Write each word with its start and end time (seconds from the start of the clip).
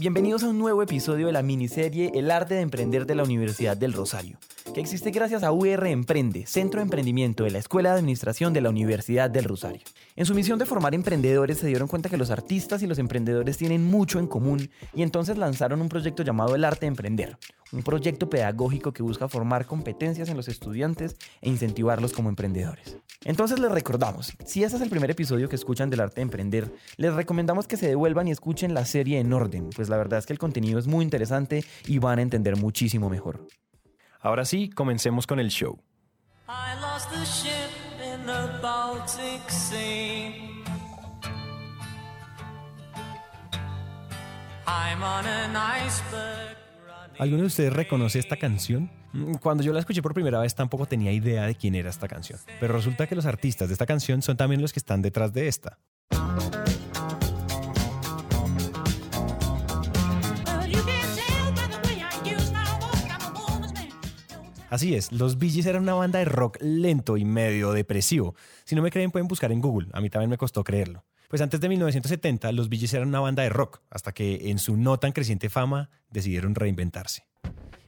Bienvenidos 0.00 0.44
a 0.44 0.48
un 0.48 0.58
nuevo 0.58 0.80
episodio 0.80 1.26
de 1.26 1.32
la 1.32 1.42
miniserie 1.42 2.12
El 2.14 2.30
arte 2.30 2.54
de 2.54 2.60
emprender 2.60 3.04
de 3.04 3.16
la 3.16 3.24
Universidad 3.24 3.76
del 3.76 3.92
Rosario, 3.92 4.38
que 4.72 4.80
existe 4.80 5.10
gracias 5.10 5.42
a 5.42 5.50
UR 5.50 5.88
Emprende, 5.88 6.46
Centro 6.46 6.78
de 6.78 6.84
Emprendimiento 6.84 7.42
de 7.42 7.50
la 7.50 7.58
Escuela 7.58 7.90
de 7.90 7.98
Administración 7.98 8.52
de 8.52 8.60
la 8.60 8.70
Universidad 8.70 9.28
del 9.28 9.42
Rosario. 9.42 9.80
En 10.14 10.24
su 10.24 10.36
misión 10.36 10.56
de 10.60 10.66
formar 10.66 10.94
emprendedores 10.94 11.58
se 11.58 11.66
dieron 11.66 11.88
cuenta 11.88 12.08
que 12.08 12.16
los 12.16 12.30
artistas 12.30 12.80
y 12.82 12.86
los 12.86 13.00
emprendedores 13.00 13.56
tienen 13.56 13.84
mucho 13.84 14.20
en 14.20 14.28
común 14.28 14.70
y 14.94 15.02
entonces 15.02 15.36
lanzaron 15.36 15.82
un 15.82 15.88
proyecto 15.88 16.22
llamado 16.22 16.54
El 16.54 16.64
arte 16.64 16.82
de 16.82 16.90
emprender, 16.90 17.36
un 17.72 17.82
proyecto 17.82 18.30
pedagógico 18.30 18.92
que 18.92 19.02
busca 19.02 19.28
formar 19.28 19.66
competencias 19.66 20.28
en 20.28 20.36
los 20.36 20.46
estudiantes 20.46 21.16
e 21.40 21.48
incentivarlos 21.48 22.12
como 22.12 22.28
emprendedores. 22.28 22.98
Entonces 23.24 23.58
les 23.58 23.70
recordamos, 23.70 24.32
si 24.44 24.62
este 24.62 24.76
es 24.76 24.82
el 24.82 24.90
primer 24.90 25.10
episodio 25.10 25.48
que 25.48 25.56
escuchan 25.56 25.90
del 25.90 26.00
arte 26.00 26.16
de 26.16 26.22
emprender, 26.22 26.72
les 26.96 27.12
recomendamos 27.12 27.66
que 27.66 27.76
se 27.76 27.88
devuelvan 27.88 28.28
y 28.28 28.30
escuchen 28.30 28.74
la 28.74 28.84
serie 28.84 29.18
en 29.18 29.32
orden, 29.32 29.70
pues 29.74 29.87
la 29.88 29.96
verdad 29.96 30.18
es 30.18 30.26
que 30.26 30.32
el 30.32 30.38
contenido 30.38 30.78
es 30.78 30.86
muy 30.86 31.04
interesante 31.04 31.64
y 31.86 31.98
van 31.98 32.18
a 32.18 32.22
entender 32.22 32.56
muchísimo 32.56 33.08
mejor. 33.08 33.46
Ahora 34.20 34.44
sí, 34.44 34.68
comencemos 34.70 35.26
con 35.26 35.38
el 35.38 35.48
show. 35.48 35.78
¿Alguno 47.18 47.40
de 47.40 47.46
ustedes 47.46 47.72
reconoce 47.72 48.18
esta 48.18 48.36
canción? 48.36 48.90
Mm, 49.12 49.34
cuando 49.36 49.62
yo 49.62 49.72
la 49.72 49.80
escuché 49.80 50.02
por 50.02 50.14
primera 50.14 50.40
vez 50.40 50.54
tampoco 50.54 50.86
tenía 50.86 51.12
idea 51.12 51.46
de 51.46 51.54
quién 51.54 51.74
era 51.74 51.90
esta 51.90 52.08
canción, 52.08 52.38
pero 52.60 52.74
resulta 52.74 53.06
que 53.06 53.14
los 53.14 53.26
artistas 53.26 53.68
de 53.68 53.74
esta 53.74 53.86
canción 53.86 54.22
son 54.22 54.36
también 54.36 54.62
los 54.62 54.72
que 54.72 54.78
están 54.78 55.02
detrás 55.02 55.32
de 55.32 55.48
esta. 55.48 55.78
Así 64.70 64.94
es, 64.94 65.12
los 65.12 65.38
Bee 65.38 65.48
Gees 65.48 65.64
eran 65.66 65.82
una 65.82 65.94
banda 65.94 66.18
de 66.18 66.26
rock 66.26 66.58
lento 66.60 67.16
y 67.16 67.24
medio 67.24 67.72
depresivo. 67.72 68.34
Si 68.64 68.74
no 68.74 68.82
me 68.82 68.90
creen 68.90 69.10
pueden 69.10 69.26
buscar 69.26 69.50
en 69.50 69.62
Google, 69.62 69.88
a 69.92 70.00
mí 70.02 70.10
también 70.10 70.28
me 70.28 70.36
costó 70.36 70.62
creerlo. 70.62 71.04
Pues 71.28 71.40
antes 71.40 71.60
de 71.60 71.68
1970 71.68 72.52
los 72.52 72.68
Bee 72.68 72.78
Gees 72.78 72.92
eran 72.92 73.08
una 73.08 73.20
banda 73.20 73.42
de 73.42 73.48
rock, 73.48 73.80
hasta 73.90 74.12
que 74.12 74.50
en 74.50 74.58
su 74.58 74.76
no 74.76 74.98
tan 74.98 75.12
creciente 75.12 75.48
fama 75.48 75.90
decidieron 76.10 76.54
reinventarse. 76.54 77.26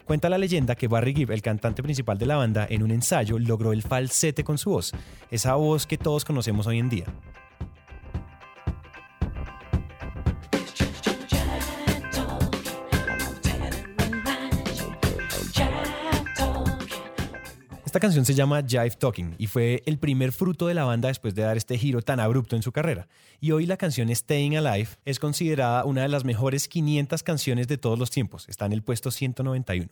Cuenta 0.07 0.29
la 0.31 0.39
leyenda 0.39 0.75
que 0.75 0.89
Barry 0.89 1.15
Gibb, 1.15 1.31
el 1.33 1.43
cantante 1.43 1.83
principal 1.83 2.19
de 2.19 2.27
la 2.27 2.37
banda, 2.37 2.67
en 2.69 2.83
un 2.83 2.91
ensayo 2.91 3.39
logró 3.39 3.73
el 3.73 3.83
falsete 3.83 4.43
con 4.43 4.59
su 4.59 4.71
voz, 4.71 4.93
esa 5.31 5.55
voz 5.57 5.87
que 5.87 5.99
todos 5.99 6.25
conocemos 6.25 6.67
hoy 6.67 6.79
en 6.79 6.89
día. 6.89 7.07
Esta 17.91 17.99
canción 17.99 18.25
se 18.25 18.35
llama 18.35 18.63
Jive 18.63 18.93
Talking 18.93 19.35
y 19.37 19.49
fue 19.49 19.83
el 19.85 19.99
primer 19.99 20.31
fruto 20.31 20.69
de 20.69 20.75
la 20.75 20.85
banda 20.85 21.09
después 21.09 21.35
de 21.35 21.43
dar 21.43 21.57
este 21.57 21.77
giro 21.77 22.03
tan 22.03 22.21
abrupto 22.21 22.55
en 22.55 22.63
su 22.63 22.71
carrera. 22.71 23.09
Y 23.41 23.51
hoy 23.51 23.67
la 23.67 23.77
canción 23.77 24.15
Staying 24.15 24.57
Alive 24.57 24.91
es 25.05 25.19
considerada 25.19 25.85
una 25.85 26.03
de 26.03 26.09
las 26.09 26.25
mejores 26.25 26.69
500 26.69 27.25
canciones 27.25 27.67
de 27.67 27.79
todos 27.79 27.99
los 27.99 28.13
tiempos. 28.13 28.49
Está 28.49 28.67
en 28.67 28.75
el 28.75 28.85
puesto 28.85 29.11
191. 29.11 29.89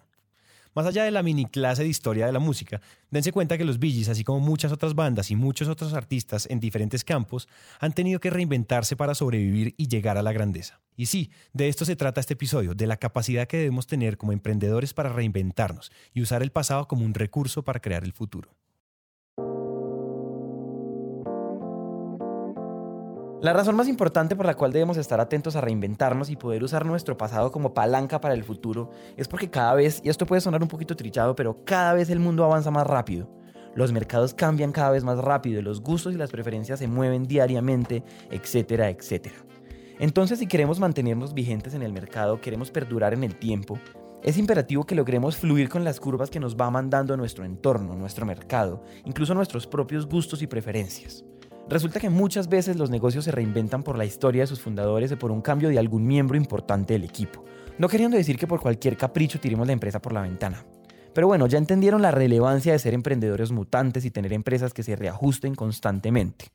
Más 0.78 0.87
allá 0.87 1.03
de 1.03 1.11
la 1.11 1.25
mini 1.25 1.47
clase 1.47 1.83
de 1.83 1.89
historia 1.89 2.27
de 2.27 2.31
la 2.31 2.39
música, 2.39 2.81
dense 3.11 3.33
cuenta 3.33 3.59
que 3.59 3.65
los 3.65 3.81
Bee 3.81 4.09
así 4.09 4.22
como 4.22 4.39
muchas 4.39 4.71
otras 4.71 4.94
bandas 4.94 5.28
y 5.33 5.34
muchos 5.34 5.66
otros 5.66 5.93
artistas 5.93 6.47
en 6.49 6.61
diferentes 6.61 7.03
campos, 7.03 7.49
han 7.81 7.93
tenido 7.94 8.21
que 8.21 8.31
reinventarse 8.31 8.94
para 8.94 9.17
sobrevivir 9.17 9.75
y 9.77 9.88
llegar 9.88 10.19
a 10.19 10.22
la 10.22 10.31
grandeza. 10.31 10.78
Y 10.97 11.06
sí, 11.06 11.33
de 11.53 11.67
esto 11.67 11.84
se 11.84 11.97
trata 11.97 12.21
este 12.21 12.34
episodio, 12.34 12.75
de 12.75 12.87
la 12.87 12.97
capacidad 12.97 13.49
que 13.49 13.56
debemos 13.56 13.88
tener 13.88 14.19
como 14.19 14.31
emprendedores 14.31 14.94
para 14.94 15.09
reinventarnos 15.09 15.91
y 16.15 16.22
usar 16.22 16.44
el 16.44 16.53
pasado 16.53 16.87
como 16.87 17.05
un 17.05 17.15
recurso 17.15 17.65
para 17.65 17.81
crear 17.81 18.05
el 18.05 18.12
futuro. 18.12 18.55
La 23.41 23.53
razón 23.53 23.76
más 23.76 23.87
importante 23.87 24.34
por 24.34 24.47
la 24.47 24.56
cual 24.56 24.72
debemos 24.72 24.97
estar 24.97 25.21
atentos 25.21 25.54
a 25.54 25.60
reinventarnos 25.60 26.28
y 26.28 26.34
poder 26.34 26.65
usar 26.65 26.84
nuestro 26.84 27.16
pasado 27.16 27.53
como 27.53 27.72
palanca 27.72 28.21
para 28.21 28.34
el 28.34 28.43
futuro 28.43 28.91
es 29.16 29.28
porque 29.28 29.49
cada 29.49 29.75
vez, 29.75 30.00
y 30.03 30.09
esto 30.09 30.26
puede 30.26 30.41
sonar 30.41 30.60
un 30.60 30.69
poquito 30.69 30.97
trillado, 30.97 31.37
pero 31.37 31.65
cada 31.65 31.94
vez 31.94 32.10
el 32.10 32.19
mundo 32.19 32.44
avanza 32.44 32.72
más 32.72 32.84
rápido. 32.84 33.31
Los 33.76 33.93
mercados 33.93 34.34
cambian 34.34 34.72
cada 34.72 34.91
vez 34.91 35.04
más 35.04 35.19
rápido, 35.19 35.62
los 35.62 35.81
gustos 35.81 36.15
y 36.15 36.16
las 36.16 36.32
preferencias 36.32 36.81
se 36.81 36.88
mueven 36.88 37.28
diariamente, 37.28 38.03
etcétera, 38.28 38.91
etcétera. 38.91 39.37
Entonces, 40.00 40.41
si 40.41 40.49
queremos 40.49 40.81
mantenernos 40.81 41.32
vigentes 41.32 41.75
en 41.75 41.82
el 41.84 41.93
mercado, 41.93 42.41
queremos 42.41 42.72
perdurar 42.72 43.15
en 43.15 43.22
el 43.22 43.37
tiempo, 43.37 43.78
es 44.25 44.37
imperativo 44.37 44.84
que 44.84 44.97
logremos 44.97 45.37
fluir 45.37 45.69
con 45.69 45.84
las 45.84 46.00
curvas 46.00 46.28
que 46.28 46.41
nos 46.41 46.56
va 46.56 46.72
mandando 46.72 47.16
nuestro 47.16 47.44
entorno, 47.44 47.94
nuestro 47.94 48.26
mercado, 48.26 48.82
incluso 49.05 49.32
nuestros 49.32 49.69
propios 49.69 50.09
gustos 50.09 50.43
y 50.43 50.49
preferencias. 50.49 51.25
Resulta 51.69 52.01
que 52.01 52.09
muchas 52.09 52.49
veces 52.49 52.77
los 52.77 52.89
negocios 52.89 53.27
se 53.27 53.31
reinventan 53.31 53.83
por 53.83 53.99
la 53.99 54.06
historia 54.06 54.43
de 54.43 54.47
sus 54.47 54.61
fundadores 54.61 55.12
o 55.12 55.19
por 55.19 55.31
un 55.31 55.43
cambio 55.43 55.69
de 55.69 55.79
algún 55.79 56.06
miembro 56.06 56.39
importante 56.39 56.95
del 56.95 57.05
equipo. 57.05 57.45
No 57.77 57.89
queriendo 57.89 58.17
decir 58.17 58.39
que 58.39 58.47
por 58.47 58.61
cualquier 58.61 58.97
capricho 58.97 59.39
tiremos 59.39 59.67
la 59.67 59.75
empresa 59.75 60.01
por 60.01 60.15
la 60.15 60.23
ventana. 60.23 60.65
Pero 61.12 61.27
bueno, 61.27 61.47
ya 61.47 61.59
entendieron 61.59 62.01
la 62.01 62.11
relevancia 62.11 62.73
de 62.73 62.79
ser 62.79 62.95
emprendedores 62.95 63.53
mutantes 63.53 64.06
y 64.06 64.11
tener 64.11 64.33
empresas 64.33 64.73
que 64.73 64.83
se 64.83 64.97
reajusten 64.97 65.55
constantemente. 65.55 66.47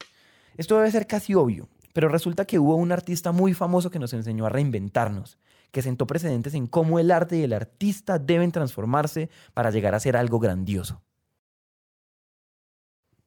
Esto 0.58 0.78
debe 0.78 0.90
ser 0.90 1.06
casi 1.06 1.36
obvio, 1.36 1.70
pero 1.94 2.10
resulta 2.10 2.46
que 2.46 2.58
hubo 2.58 2.76
un 2.76 2.92
artista 2.92 3.32
muy 3.32 3.54
famoso 3.54 3.92
que 3.92 4.00
nos 4.00 4.14
enseñó 4.14 4.48
a 4.48 4.50
reinventarnos, 4.50 5.38
que 5.72 5.84
sentó 5.84 6.08
precedentes 6.08 6.56
en 6.56 6.66
cómo 6.66 6.98
el 6.98 7.12
arte 7.12 7.38
y 7.38 7.44
el 7.44 7.54
artista 7.54 8.18
deben 8.18 8.52
transformarse 8.52 9.30
para 9.54 9.70
llegar 9.70 9.94
a 9.94 10.00
ser 10.00 10.18
algo 10.18 10.40
grandioso. 10.40 11.04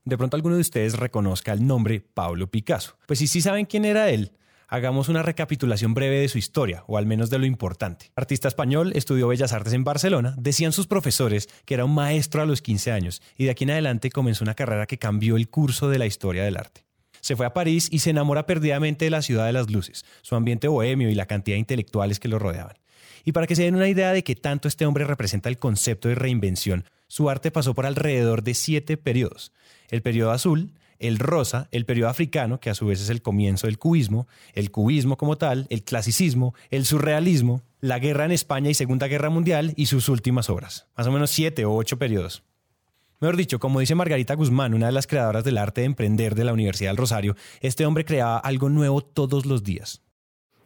De 0.07 0.17
pronto 0.17 0.37
alguno 0.37 0.55
de 0.55 0.61
ustedes 0.61 0.97
reconozca 0.97 1.53
el 1.53 1.67
nombre 1.67 2.01
Pablo 2.01 2.49
Picasso. 2.49 2.97
Pues 3.09 3.19
si 3.19 3.27
sí 3.27 3.41
saben 3.41 3.67
quién 3.67 3.85
era 3.85 4.09
él, 4.09 4.31
hagamos 4.69 5.09
una 5.09 5.25
recapitulación 5.25 5.95
breve 5.95 6.21
de 6.21 6.29
su 6.29 6.39
historia, 6.39 6.85
o 6.87 6.97
al 6.97 7.07
menos 7.07 7.29
de 7.29 7.41
lo 7.41 7.45
importante. 7.45 8.13
Artista 8.15 8.47
español, 8.47 8.93
estudió 8.95 9.27
Bellas 9.27 9.53
Artes 9.53 9.73
en 9.73 9.83
Barcelona, 9.83 10.37
decían 10.39 10.71
sus 10.71 10.87
profesores 10.87 11.49
que 11.65 11.75
era 11.75 11.85
un 11.85 11.93
maestro 11.93 12.41
a 12.41 12.47
los 12.47 12.63
15 12.63 12.93
años, 12.93 13.21
y 13.37 13.47
de 13.47 13.51
aquí 13.51 13.65
en 13.65 13.73
adelante 13.73 14.13
comenzó 14.13 14.45
una 14.45 14.55
carrera 14.55 14.87
que 14.87 14.97
cambió 14.97 15.37
el 15.37 15.49
curso 15.49 15.89
de 15.89 15.99
la 15.99 16.07
historia 16.07 16.45
del 16.45 16.57
arte. 16.57 16.85
Se 17.21 17.35
fue 17.35 17.45
a 17.45 17.53
París 17.53 17.89
y 17.91 17.99
se 17.99 18.11
enamora 18.11 18.47
perdidamente 18.47 19.07
de 19.07 19.11
la 19.11 19.23
ciudad 19.23 19.47
de 19.47 19.55
las 19.55 19.73
luces, 19.73 20.05
su 20.23 20.37
ambiente 20.37 20.69
bohemio 20.69 21.11
y 21.11 21.17
la 21.17 21.27
cantidad 21.27 21.57
de 21.57 21.61
intelectuales 21.61 22.21
que 22.21 22.29
lo 22.29 22.39
rodeaban. 22.39 22.77
Y 23.25 23.33
para 23.33 23.49
que 23.49 23.57
se 23.57 23.65
den 23.65 23.75
una 23.75 23.89
idea 23.89 24.13
de 24.13 24.23
que 24.23 24.37
tanto 24.37 24.69
este 24.69 24.87
hombre 24.87 25.05
representa 25.05 25.49
el 25.49 25.59
concepto 25.59 26.09
de 26.09 26.15
reinvención, 26.15 26.85
su 27.09 27.31
arte 27.31 27.51
pasó 27.51 27.75
por 27.75 27.87
alrededor 27.87 28.43
de 28.43 28.55
siete 28.55 28.97
periodos. 28.97 29.53
El 29.91 30.03
periodo 30.03 30.33
azul, 30.33 30.73
el 30.99 31.19
rosa, 31.19 31.69
el 31.71 31.85
periodo 31.85 32.09
africano, 32.09 32.61
que 32.61 32.71
a 32.71 32.75
su 32.75 32.87
vez 32.87 33.01
es 33.01 33.11
el 33.11 33.23
comienzo 33.23 33.67
del 33.67 33.79
cubismo, 33.79 34.27
el 34.55 34.71
cubismo 34.71 35.17
como 35.17 35.37
tal, 35.37 35.67
el 35.71 35.83
clasicismo, 35.83 36.55
el 36.71 36.87
surrealismo, 36.87 37.63
la 37.81 37.99
guerra 37.99 38.25
en 38.25 38.33
España 38.33 38.71
y 38.71 38.75
Segunda 38.75 39.07
Guerra 39.07 39.31
Mundial 39.31 39.73
y 39.77 39.87
sus 39.87 40.09
últimas 40.09 40.51
obras. 40.51 40.87
Más 40.97 41.07
o 41.07 41.13
menos 41.13 41.31
siete 41.31 41.65
o 41.65 41.75
ocho 41.75 41.99
periodos. 41.99 42.43
Mejor 43.21 43.37
dicho, 43.37 43.59
como 43.59 43.81
dice 43.81 43.95
Margarita 43.95 44.35
Guzmán, 44.35 44.75
una 44.75 44.87
de 44.87 44.93
las 44.93 45.07
creadoras 45.07 45.45
del 45.45 45.57
arte 45.57 45.81
de 45.81 45.87
emprender 45.87 46.35
de 46.35 46.45
la 46.45 46.53
Universidad 46.53 46.91
del 46.91 46.99
Rosario, 46.99 47.35
este 47.61 47.87
hombre 47.87 48.05
creaba 48.05 48.39
algo 48.39 48.69
nuevo 48.69 49.01
todos 49.01 49.47
los 49.47 49.63
días. 49.63 50.03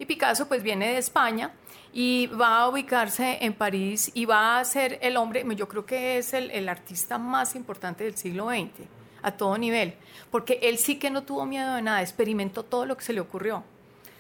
Y 0.01 0.07
Picasso 0.07 0.49
pues 0.49 0.63
viene 0.63 0.93
de 0.93 0.99
España 0.99 1.53
y 1.93 2.27
va 2.29 2.61
a 2.61 2.69
ubicarse 2.69 3.37
en 3.43 3.53
París 3.53 4.11
y 4.15 4.25
va 4.25 4.59
a 4.59 4.65
ser 4.65 4.99
el 5.03 5.19
hombre, 5.19 5.45
yo 5.55 5.69
creo 5.69 5.85
que 5.85 6.17
es 6.17 6.33
el, 6.33 6.51
el 6.53 6.71
artista 6.71 7.19
más 7.19 7.55
importante 7.55 8.05
del 8.05 8.17
siglo 8.17 8.49
XX 8.49 8.89
a 9.21 9.33
todo 9.33 9.59
nivel, 9.59 9.93
porque 10.31 10.59
él 10.63 10.79
sí 10.79 10.99
que 10.99 11.11
no 11.11 11.25
tuvo 11.25 11.45
miedo 11.45 11.75
de 11.75 11.83
nada, 11.83 12.01
experimentó 12.01 12.63
todo 12.63 12.87
lo 12.87 12.97
que 12.97 13.05
se 13.05 13.13
le 13.13 13.21
ocurrió, 13.21 13.63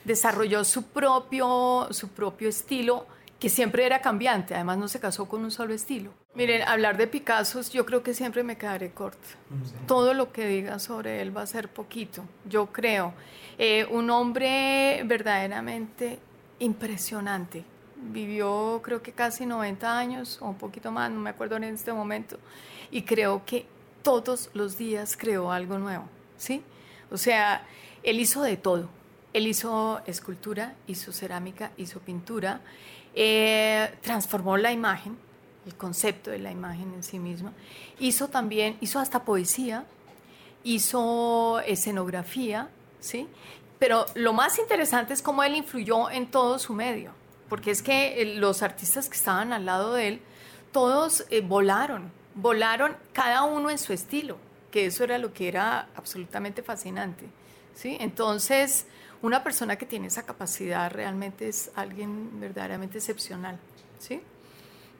desarrolló 0.04 0.64
su 0.64 0.82
propio, 0.82 1.88
su 1.92 2.08
propio 2.08 2.50
estilo 2.50 3.06
que 3.40 3.48
siempre 3.48 3.86
era 3.86 4.02
cambiante, 4.02 4.54
además 4.54 4.76
no 4.76 4.86
se 4.86 5.00
casó 5.00 5.26
con 5.26 5.42
un 5.42 5.50
solo 5.50 5.72
estilo. 5.72 6.12
Miren, 6.34 6.62
hablar 6.68 6.98
de 6.98 7.06
Picasso 7.06 7.62
yo 7.72 7.86
creo 7.86 8.02
que 8.02 8.12
siempre 8.12 8.44
me 8.44 8.58
quedaré 8.58 8.92
corta. 8.92 9.28
Todo 9.86 10.12
lo 10.12 10.30
que 10.30 10.46
diga 10.46 10.78
sobre 10.78 11.22
él 11.22 11.34
va 11.34 11.42
a 11.42 11.46
ser 11.46 11.70
poquito, 11.70 12.22
yo 12.44 12.66
creo. 12.66 13.14
Eh, 13.58 13.86
un 13.90 14.10
hombre 14.10 15.02
verdaderamente 15.06 16.18
impresionante. 16.58 17.64
Vivió 17.96 18.80
creo 18.84 19.02
que 19.02 19.12
casi 19.12 19.46
90 19.46 19.98
años 19.98 20.38
o 20.42 20.48
un 20.48 20.58
poquito 20.58 20.92
más, 20.92 21.10
no 21.10 21.20
me 21.20 21.30
acuerdo 21.30 21.56
en 21.56 21.64
este 21.64 21.94
momento, 21.94 22.38
y 22.90 23.02
creo 23.02 23.42
que 23.46 23.66
todos 24.02 24.50
los 24.52 24.76
días 24.76 25.16
creó 25.16 25.50
algo 25.50 25.78
nuevo, 25.78 26.04
¿sí? 26.36 26.62
O 27.10 27.16
sea, 27.16 27.66
él 28.02 28.20
hizo 28.20 28.42
de 28.42 28.56
todo, 28.56 28.88
Él 29.32 29.46
hizo 29.46 30.00
escultura, 30.06 30.74
hizo 30.86 31.12
cerámica, 31.12 31.70
hizo 31.76 32.00
pintura, 32.00 32.60
eh, 33.14 33.92
transformó 34.02 34.56
la 34.56 34.72
imagen, 34.72 35.16
el 35.66 35.74
concepto 35.76 36.30
de 36.30 36.38
la 36.38 36.50
imagen 36.50 36.92
en 36.94 37.02
sí 37.02 37.18
misma. 37.18 37.52
Hizo 37.98 38.28
también, 38.28 38.76
hizo 38.80 38.98
hasta 38.98 39.24
poesía, 39.24 39.84
hizo 40.64 41.60
escenografía, 41.60 42.68
¿sí? 43.00 43.28
Pero 43.78 44.06
lo 44.14 44.32
más 44.32 44.58
interesante 44.58 45.14
es 45.14 45.22
cómo 45.22 45.42
él 45.42 45.54
influyó 45.54 46.10
en 46.10 46.30
todo 46.30 46.58
su 46.58 46.74
medio, 46.74 47.12
porque 47.48 47.70
es 47.70 47.82
que 47.82 48.22
eh, 48.22 48.34
los 48.36 48.62
artistas 48.62 49.08
que 49.08 49.16
estaban 49.16 49.52
al 49.52 49.64
lado 49.64 49.94
de 49.94 50.08
él, 50.08 50.20
todos 50.72 51.24
eh, 51.30 51.40
volaron, 51.40 52.12
volaron 52.34 52.96
cada 53.12 53.42
uno 53.42 53.70
en 53.70 53.78
su 53.78 53.92
estilo, 53.92 54.36
que 54.70 54.86
eso 54.86 55.02
era 55.04 55.18
lo 55.18 55.32
que 55.32 55.48
era 55.48 55.88
absolutamente 55.96 56.62
fascinante, 56.62 57.26
¿sí? 57.74 57.96
Entonces, 58.00 58.86
una 59.22 59.42
persona 59.42 59.76
que 59.76 59.86
tiene 59.86 60.06
esa 60.06 60.24
capacidad 60.24 60.90
realmente 60.90 61.48
es 61.48 61.70
alguien 61.74 62.40
verdaderamente 62.40 62.98
excepcional, 62.98 63.58
¿sí? 63.98 64.20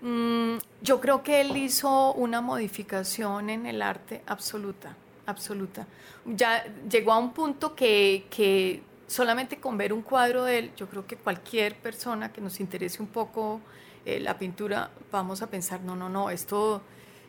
Mm, 0.03 0.59
yo 0.83 1.01
creo 1.01 1.23
que 1.23 1.41
él 1.41 1.57
hizo 1.57 2.13
una 2.15 2.41
modificación 2.41 3.51
en 3.51 3.67
el 3.67 3.83
arte 3.83 4.23
absoluta, 4.27 4.97
absoluta. 5.27 5.87
Ya 6.25 6.65
llegó 6.89 7.13
a 7.13 7.19
un 7.19 7.33
punto 7.33 7.75
que, 7.75 8.27
que 8.31 8.83
solamente 9.07 9.59
con 9.59 9.77
ver 9.77 9.93
un 9.93 10.03
cuadro 10.03 10.45
de 10.45 10.59
él, 10.59 10.73
yo 10.77 10.89
creo 10.89 11.07
que 11.07 11.17
cualquier 11.17 11.77
persona 11.77 12.33
que 12.33 12.41
nos 12.41 12.61
interese 12.61 13.03
un 13.03 13.09
poco 13.09 13.61
eh, 14.07 14.21
la 14.21 14.39
pintura, 14.39 14.91
vamos 15.11 15.43
a 15.43 15.49
pensar, 15.49 15.81
no, 15.83 15.95
no, 15.97 16.09
no, 16.09 16.31
esto, 16.31 16.81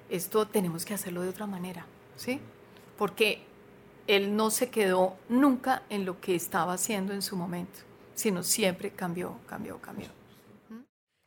esto 0.10 0.48
tenemos 0.48 0.86
que 0.86 0.94
hacerlo 0.94 1.22
de 1.22 1.30
otra 1.30 1.48
manera, 1.48 1.86
¿sí? 2.16 2.40
Porque 2.98 3.44
él 4.16 4.36
no 4.36 4.52
se 4.52 4.70
quedó 4.70 5.18
nunca 5.30 5.84
en 5.90 6.06
lo 6.06 6.20
que 6.20 6.36
estaba 6.36 6.74
haciendo 6.74 7.14
en 7.14 7.22
su 7.22 7.36
momento, 7.36 7.80
sino 8.14 8.44
siempre 8.44 8.92
cambió, 8.92 9.40
cambió, 9.48 9.80
cambió. 9.80 10.08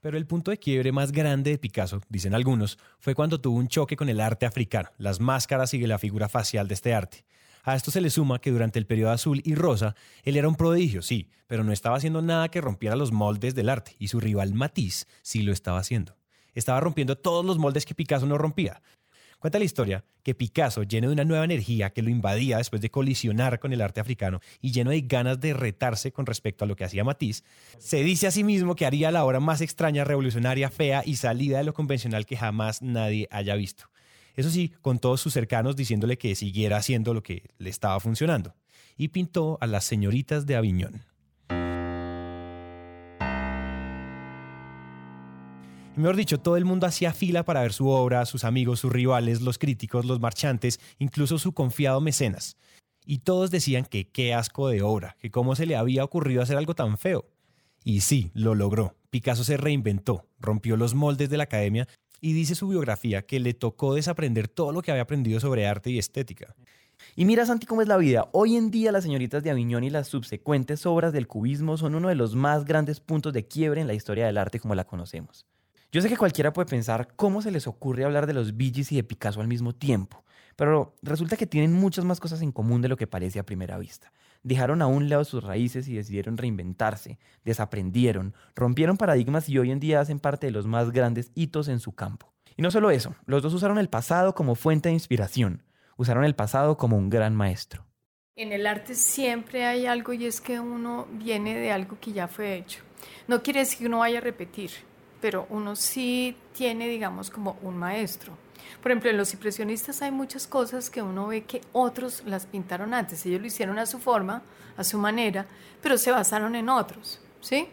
Pero 0.00 0.18
el 0.18 0.26
punto 0.26 0.50
de 0.50 0.58
quiebre 0.58 0.92
más 0.92 1.12
grande 1.12 1.52
de 1.52 1.58
Picasso, 1.58 2.02
dicen 2.10 2.34
algunos, 2.34 2.78
fue 2.98 3.14
cuando 3.14 3.40
tuvo 3.40 3.56
un 3.56 3.68
choque 3.68 3.96
con 3.96 4.10
el 4.10 4.20
arte 4.20 4.44
africano, 4.44 4.90
las 4.98 5.18
máscaras 5.18 5.72
y 5.72 5.78
la 5.86 5.98
figura 5.98 6.28
facial 6.28 6.68
de 6.68 6.74
este 6.74 6.92
arte. 6.92 7.24
A 7.62 7.74
esto 7.74 7.90
se 7.90 8.02
le 8.02 8.10
suma 8.10 8.38
que 8.38 8.50
durante 8.50 8.78
el 8.78 8.86
periodo 8.86 9.12
azul 9.12 9.40
y 9.44 9.54
rosa, 9.54 9.94
él 10.22 10.36
era 10.36 10.46
un 10.46 10.56
prodigio, 10.56 11.00
sí, 11.00 11.30
pero 11.46 11.64
no 11.64 11.72
estaba 11.72 11.96
haciendo 11.96 12.20
nada 12.20 12.50
que 12.50 12.60
rompiera 12.60 12.96
los 12.96 13.12
moldes 13.12 13.54
del 13.54 13.70
arte, 13.70 13.96
y 13.98 14.08
su 14.08 14.20
rival 14.20 14.52
Matisse 14.52 15.06
sí 15.22 15.42
lo 15.42 15.52
estaba 15.52 15.78
haciendo. 15.78 16.16
Estaba 16.52 16.80
rompiendo 16.80 17.16
todos 17.16 17.42
los 17.42 17.56
moldes 17.56 17.86
que 17.86 17.94
Picasso 17.94 18.26
no 18.26 18.36
rompía. 18.36 18.82
Cuenta 19.44 19.58
la 19.58 19.66
historia 19.66 20.06
que 20.22 20.34
Picasso, 20.34 20.84
lleno 20.84 21.08
de 21.08 21.12
una 21.12 21.26
nueva 21.26 21.44
energía 21.44 21.90
que 21.90 22.00
lo 22.00 22.08
invadía 22.08 22.56
después 22.56 22.80
de 22.80 22.90
colisionar 22.90 23.58
con 23.58 23.74
el 23.74 23.82
arte 23.82 24.00
africano 24.00 24.40
y 24.62 24.72
lleno 24.72 24.90
de 24.90 25.02
ganas 25.02 25.38
de 25.38 25.52
retarse 25.52 26.12
con 26.12 26.24
respecto 26.24 26.64
a 26.64 26.66
lo 26.66 26.76
que 26.76 26.84
hacía 26.84 27.04
Matisse, 27.04 27.44
se 27.76 28.02
dice 28.02 28.26
a 28.26 28.30
sí 28.30 28.42
mismo 28.42 28.74
que 28.74 28.86
haría 28.86 29.10
la 29.10 29.22
obra 29.22 29.40
más 29.40 29.60
extraña, 29.60 30.02
revolucionaria, 30.02 30.70
fea 30.70 31.02
y 31.04 31.16
salida 31.16 31.58
de 31.58 31.64
lo 31.64 31.74
convencional 31.74 32.24
que 32.24 32.38
jamás 32.38 32.80
nadie 32.80 33.28
haya 33.30 33.54
visto. 33.54 33.90
Eso 34.34 34.48
sí, 34.48 34.72
con 34.80 34.98
todos 34.98 35.20
sus 35.20 35.34
cercanos 35.34 35.76
diciéndole 35.76 36.16
que 36.16 36.34
siguiera 36.36 36.78
haciendo 36.78 37.12
lo 37.12 37.22
que 37.22 37.42
le 37.58 37.68
estaba 37.68 38.00
funcionando. 38.00 38.54
Y 38.96 39.08
pintó 39.08 39.58
a 39.60 39.66
las 39.66 39.84
señoritas 39.84 40.46
de 40.46 40.56
Aviñón. 40.56 41.04
Mejor 45.96 46.16
dicho, 46.16 46.38
todo 46.38 46.56
el 46.56 46.64
mundo 46.64 46.86
hacía 46.86 47.12
fila 47.12 47.44
para 47.44 47.62
ver 47.62 47.72
su 47.72 47.88
obra, 47.88 48.26
sus 48.26 48.44
amigos, 48.44 48.80
sus 48.80 48.92
rivales, 48.92 49.40
los 49.40 49.58
críticos, 49.58 50.04
los 50.04 50.20
marchantes, 50.20 50.80
incluso 50.98 51.38
su 51.38 51.52
confiado 51.52 52.00
mecenas. 52.00 52.56
Y 53.06 53.18
todos 53.18 53.50
decían 53.50 53.84
que 53.84 54.08
qué 54.08 54.34
asco 54.34 54.68
de 54.68 54.82
obra, 54.82 55.16
que 55.20 55.30
cómo 55.30 55.54
se 55.54 55.66
le 55.66 55.76
había 55.76 56.04
ocurrido 56.04 56.42
hacer 56.42 56.56
algo 56.56 56.74
tan 56.74 56.96
feo. 56.96 57.26
Y 57.84 58.00
sí, 58.00 58.30
lo 58.34 58.54
logró. 58.54 58.96
Picasso 59.10 59.44
se 59.44 59.56
reinventó, 59.56 60.26
rompió 60.40 60.76
los 60.76 60.94
moldes 60.94 61.28
de 61.28 61.36
la 61.36 61.44
academia 61.44 61.86
y 62.20 62.32
dice 62.32 62.54
su 62.54 62.68
biografía 62.68 63.26
que 63.26 63.38
le 63.38 63.52
tocó 63.52 63.94
desaprender 63.94 64.48
todo 64.48 64.72
lo 64.72 64.80
que 64.80 64.90
había 64.90 65.02
aprendido 65.02 65.38
sobre 65.40 65.66
arte 65.66 65.90
y 65.90 65.98
estética. 65.98 66.56
Y 67.14 67.26
mira, 67.26 67.44
Santi, 67.44 67.66
cómo 67.66 67.82
es 67.82 67.88
la 67.88 67.98
vida. 67.98 68.28
Hoy 68.32 68.56
en 68.56 68.70
día 68.70 68.90
las 68.90 69.04
señoritas 69.04 69.42
de 69.42 69.50
Aviñón 69.50 69.84
y 69.84 69.90
las 69.90 70.08
subsecuentes 70.08 70.86
obras 70.86 71.12
del 71.12 71.28
cubismo 71.28 71.76
son 71.76 71.94
uno 71.94 72.08
de 72.08 72.14
los 72.14 72.34
más 72.34 72.64
grandes 72.64 73.00
puntos 73.00 73.34
de 73.34 73.46
quiebre 73.46 73.82
en 73.82 73.86
la 73.86 73.94
historia 73.94 74.26
del 74.26 74.38
arte 74.38 74.58
como 74.58 74.74
la 74.74 74.84
conocemos. 74.84 75.46
Yo 75.94 76.02
sé 76.02 76.08
que 76.08 76.16
cualquiera 76.16 76.52
puede 76.52 76.66
pensar 76.66 77.14
cómo 77.14 77.40
se 77.40 77.52
les 77.52 77.68
ocurre 77.68 78.04
hablar 78.04 78.26
de 78.26 78.32
los 78.32 78.56
Bee 78.56 78.72
y 78.74 78.96
de 78.96 79.04
Picasso 79.04 79.40
al 79.40 79.46
mismo 79.46 79.76
tiempo, 79.76 80.24
pero 80.56 80.96
resulta 81.02 81.36
que 81.36 81.46
tienen 81.46 81.72
muchas 81.72 82.04
más 82.04 82.18
cosas 82.18 82.42
en 82.42 82.50
común 82.50 82.82
de 82.82 82.88
lo 82.88 82.96
que 82.96 83.06
parece 83.06 83.38
a 83.38 83.46
primera 83.46 83.78
vista. 83.78 84.12
Dejaron 84.42 84.82
a 84.82 84.88
un 84.88 85.08
lado 85.08 85.22
sus 85.22 85.44
raíces 85.44 85.86
y 85.86 85.94
decidieron 85.94 86.36
reinventarse, 86.36 87.20
desaprendieron, 87.44 88.34
rompieron 88.56 88.96
paradigmas 88.96 89.48
y 89.48 89.56
hoy 89.56 89.70
en 89.70 89.78
día 89.78 90.00
hacen 90.00 90.18
parte 90.18 90.48
de 90.48 90.50
los 90.50 90.66
más 90.66 90.90
grandes 90.90 91.30
hitos 91.36 91.68
en 91.68 91.78
su 91.78 91.92
campo. 91.92 92.32
Y 92.56 92.62
no 92.62 92.72
solo 92.72 92.90
eso, 92.90 93.14
los 93.26 93.44
dos 93.44 93.54
usaron 93.54 93.78
el 93.78 93.88
pasado 93.88 94.34
como 94.34 94.56
fuente 94.56 94.88
de 94.88 94.94
inspiración, 94.94 95.62
usaron 95.96 96.24
el 96.24 96.34
pasado 96.34 96.76
como 96.76 96.96
un 96.96 97.08
gran 97.08 97.36
maestro. 97.36 97.86
En 98.34 98.50
el 98.50 98.66
arte 98.66 98.96
siempre 98.96 99.64
hay 99.64 99.86
algo 99.86 100.12
y 100.12 100.26
es 100.26 100.40
que 100.40 100.58
uno 100.58 101.06
viene 101.12 101.54
de 101.54 101.70
algo 101.70 102.00
que 102.00 102.12
ya 102.12 102.26
fue 102.26 102.56
hecho. 102.56 102.80
No 103.28 103.44
quiere 103.44 103.60
decir 103.60 103.78
que 103.78 103.86
uno 103.86 103.98
vaya 103.98 104.18
a 104.18 104.22
repetir, 104.22 104.72
pero 105.24 105.46
uno 105.48 105.74
sí 105.74 106.36
tiene, 106.52 106.86
digamos, 106.86 107.30
como 107.30 107.56
un 107.62 107.78
maestro. 107.78 108.34
Por 108.82 108.90
ejemplo, 108.90 109.08
en 109.08 109.16
los 109.16 109.32
impresionistas 109.32 110.02
hay 110.02 110.10
muchas 110.10 110.46
cosas 110.46 110.90
que 110.90 111.00
uno 111.00 111.28
ve 111.28 111.44
que 111.44 111.62
otros 111.72 112.22
las 112.26 112.44
pintaron 112.44 112.92
antes. 112.92 113.24
Ellos 113.24 113.40
lo 113.40 113.46
hicieron 113.46 113.78
a 113.78 113.86
su 113.86 113.98
forma, 114.00 114.42
a 114.76 114.84
su 114.84 114.98
manera, 114.98 115.46
pero 115.80 115.96
se 115.96 116.10
basaron 116.10 116.54
en 116.56 116.68
otros, 116.68 117.22
¿sí? 117.40 117.68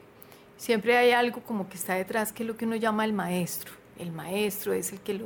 Siempre 0.56 0.96
hay 0.96 1.12
algo 1.12 1.42
como 1.42 1.68
que 1.68 1.76
está 1.76 1.96
detrás, 1.96 2.32
que 2.32 2.44
es 2.44 2.48
lo 2.48 2.56
que 2.56 2.64
uno 2.64 2.78
llama 2.78 3.04
el 3.04 3.12
maestro. 3.12 3.74
El 4.00 4.14
maestro 4.14 4.72
es 4.72 4.94
el 4.94 5.02
que 5.02 5.16
lo, 5.16 5.26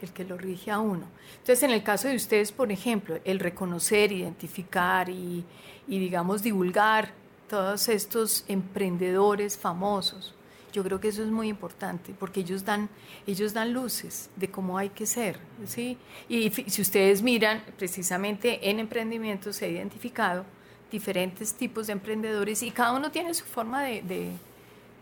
el 0.00 0.14
que 0.14 0.24
lo 0.24 0.38
rige 0.38 0.70
a 0.70 0.78
uno. 0.78 1.06
Entonces, 1.40 1.62
en 1.62 1.72
el 1.72 1.82
caso 1.82 2.08
de 2.08 2.16
ustedes, 2.16 2.52
por 2.52 2.72
ejemplo, 2.72 3.18
el 3.22 3.38
reconocer, 3.38 4.12
identificar 4.12 5.10
y, 5.10 5.44
y 5.86 5.98
digamos, 5.98 6.42
divulgar 6.42 7.12
todos 7.50 7.90
estos 7.90 8.46
emprendedores 8.48 9.58
famosos, 9.58 10.35
yo 10.76 10.84
creo 10.84 11.00
que 11.00 11.08
eso 11.08 11.22
es 11.22 11.30
muy 11.30 11.48
importante 11.48 12.14
porque 12.18 12.40
ellos 12.40 12.62
dan, 12.62 12.90
ellos 13.26 13.54
dan 13.54 13.72
luces 13.72 14.28
de 14.36 14.50
cómo 14.50 14.76
hay 14.76 14.90
que 14.90 15.06
ser, 15.06 15.38
¿sí? 15.64 15.96
Y 16.28 16.50
si 16.50 16.82
ustedes 16.82 17.22
miran, 17.22 17.64
precisamente 17.78 18.68
en 18.68 18.78
emprendimiento 18.78 19.54
se 19.54 19.64
ha 19.64 19.68
identificado 19.68 20.44
diferentes 20.92 21.54
tipos 21.54 21.86
de 21.86 21.94
emprendedores 21.94 22.62
y 22.62 22.70
cada 22.70 22.92
uno 22.92 23.10
tiene 23.10 23.32
su 23.32 23.46
forma 23.46 23.84
de, 23.84 24.02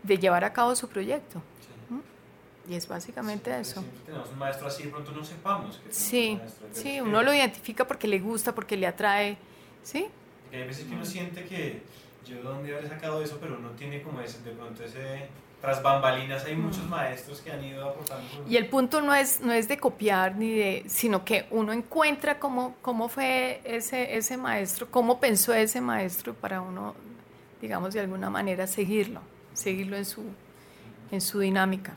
de, 0.03 0.17
llevar 0.17 0.45
a 0.45 0.53
cabo 0.53 0.73
su 0.77 0.87
proyecto. 0.87 1.41
Y 2.69 2.75
es 2.75 2.87
básicamente 2.87 3.59
eso. 3.59 3.83
tenemos 4.05 4.29
un 4.29 4.39
maestro 4.39 4.67
así, 4.67 4.83
de 4.83 4.89
pronto 4.89 5.11
no 5.11 5.25
sepamos. 5.25 5.77
Que 5.79 5.91
sí, 5.91 6.39
sí, 6.71 7.01
uno 7.01 7.21
lo 7.21 7.33
identifica 7.33 7.85
porque 7.85 8.07
le 8.07 8.19
gusta, 8.19 8.55
porque 8.55 8.77
le 8.77 8.87
atrae, 8.87 9.37
¿sí? 9.83 10.07
hay 10.53 10.65
veces 10.65 10.85
que 10.85 10.95
uno 10.95 11.05
siente 11.05 11.43
que 11.43 11.81
yo 12.25 12.37
de 12.37 12.41
dónde 12.43 12.73
habré 12.73 12.87
sacado 12.87 13.21
eso, 13.21 13.37
pero 13.41 13.59
no 13.59 13.71
tiene 13.71 14.01
como 14.01 14.21
ese, 14.21 14.41
de 14.41 14.51
pronto 14.51 14.83
ese 14.83 15.27
tras 15.65 15.81
bambalinas 15.81 16.45
hay 16.45 16.55
muchos 16.55 16.87
maestros 16.87 17.41
que 17.41 17.51
han 17.51 17.63
ido 17.63 17.89
aportando. 17.89 18.23
Y 18.47 18.55
el 18.55 18.67
punto 18.67 19.01
no 19.01 19.15
es, 19.15 19.41
no 19.41 19.51
es 19.51 19.67
de 19.67 19.77
copiar 19.79 20.35
ni 20.35 20.51
de, 20.51 20.83
sino 20.87 21.25
que 21.25 21.47
uno 21.49 21.73
encuentra 21.73 22.37
cómo, 22.37 22.75
cómo 22.83 23.09
fue 23.09 23.61
ese, 23.63 24.15
ese 24.15 24.37
maestro, 24.37 24.87
cómo 24.91 25.19
pensó 25.19 25.55
ese 25.55 25.81
maestro 25.81 26.35
para 26.35 26.61
uno, 26.61 26.93
digamos, 27.61 27.95
de 27.95 28.01
alguna 28.01 28.29
manera 28.29 28.67
seguirlo, 28.67 29.21
seguirlo 29.53 29.97
en 29.97 30.05
su, 30.05 30.21
en 31.09 31.19
su 31.19 31.39
dinámica. 31.39 31.95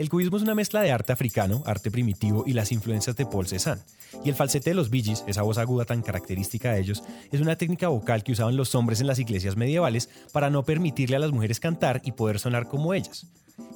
El 0.00 0.08
cubismo 0.08 0.38
es 0.38 0.42
una 0.42 0.54
mezcla 0.54 0.80
de 0.80 0.92
arte 0.92 1.12
africano, 1.12 1.62
arte 1.66 1.90
primitivo 1.90 2.44
y 2.46 2.54
las 2.54 2.72
influencias 2.72 3.16
de 3.16 3.26
Paul 3.26 3.46
Cézanne. 3.46 3.82
Y 4.24 4.30
el 4.30 4.34
falsete 4.34 4.70
de 4.70 4.74
los 4.74 4.88
Bee 4.88 5.04
esa 5.26 5.42
voz 5.42 5.58
aguda 5.58 5.84
tan 5.84 6.00
característica 6.00 6.72
de 6.72 6.80
ellos, 6.80 7.02
es 7.30 7.42
una 7.42 7.56
técnica 7.56 7.88
vocal 7.88 8.24
que 8.24 8.32
usaban 8.32 8.56
los 8.56 8.74
hombres 8.74 9.02
en 9.02 9.08
las 9.08 9.18
iglesias 9.18 9.58
medievales 9.58 10.08
para 10.32 10.48
no 10.48 10.64
permitirle 10.64 11.16
a 11.16 11.18
las 11.18 11.32
mujeres 11.32 11.60
cantar 11.60 12.00
y 12.02 12.12
poder 12.12 12.38
sonar 12.38 12.66
como 12.66 12.94
ellas. 12.94 13.26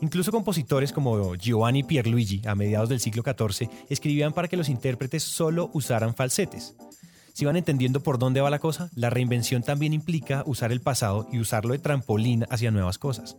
Incluso 0.01 0.33
compositores 0.33 0.95
como 0.95 1.35
Giovanni 1.35 1.83
Pierluigi, 1.83 2.41
a 2.47 2.55
mediados 2.55 2.89
del 2.89 3.01
siglo 3.01 3.23
XIV, 3.23 3.69
escribían 3.91 4.33
para 4.33 4.49
que 4.49 4.57
los 4.57 4.71
intérpretes 4.71 5.23
solo 5.25 5.69
usaran 5.75 6.15
falsetes. 6.15 6.75
Si 7.35 7.45
van 7.45 7.57
entendiendo 7.57 8.03
por 8.03 8.19
dónde 8.19 8.41
va 8.41 8.49
la 8.49 8.61
cosa, 8.61 8.89
la 8.95 9.11
reinvención 9.11 9.63
también 9.63 9.93
implica 9.93 10.43
usar 10.47 10.73
el 10.73 10.81
pasado 10.81 11.29
y 11.31 11.39
usarlo 11.39 11.75
de 11.75 11.81
trampolín 11.81 12.47
hacia 12.49 12.71
nuevas 12.71 12.97
cosas. 12.97 13.37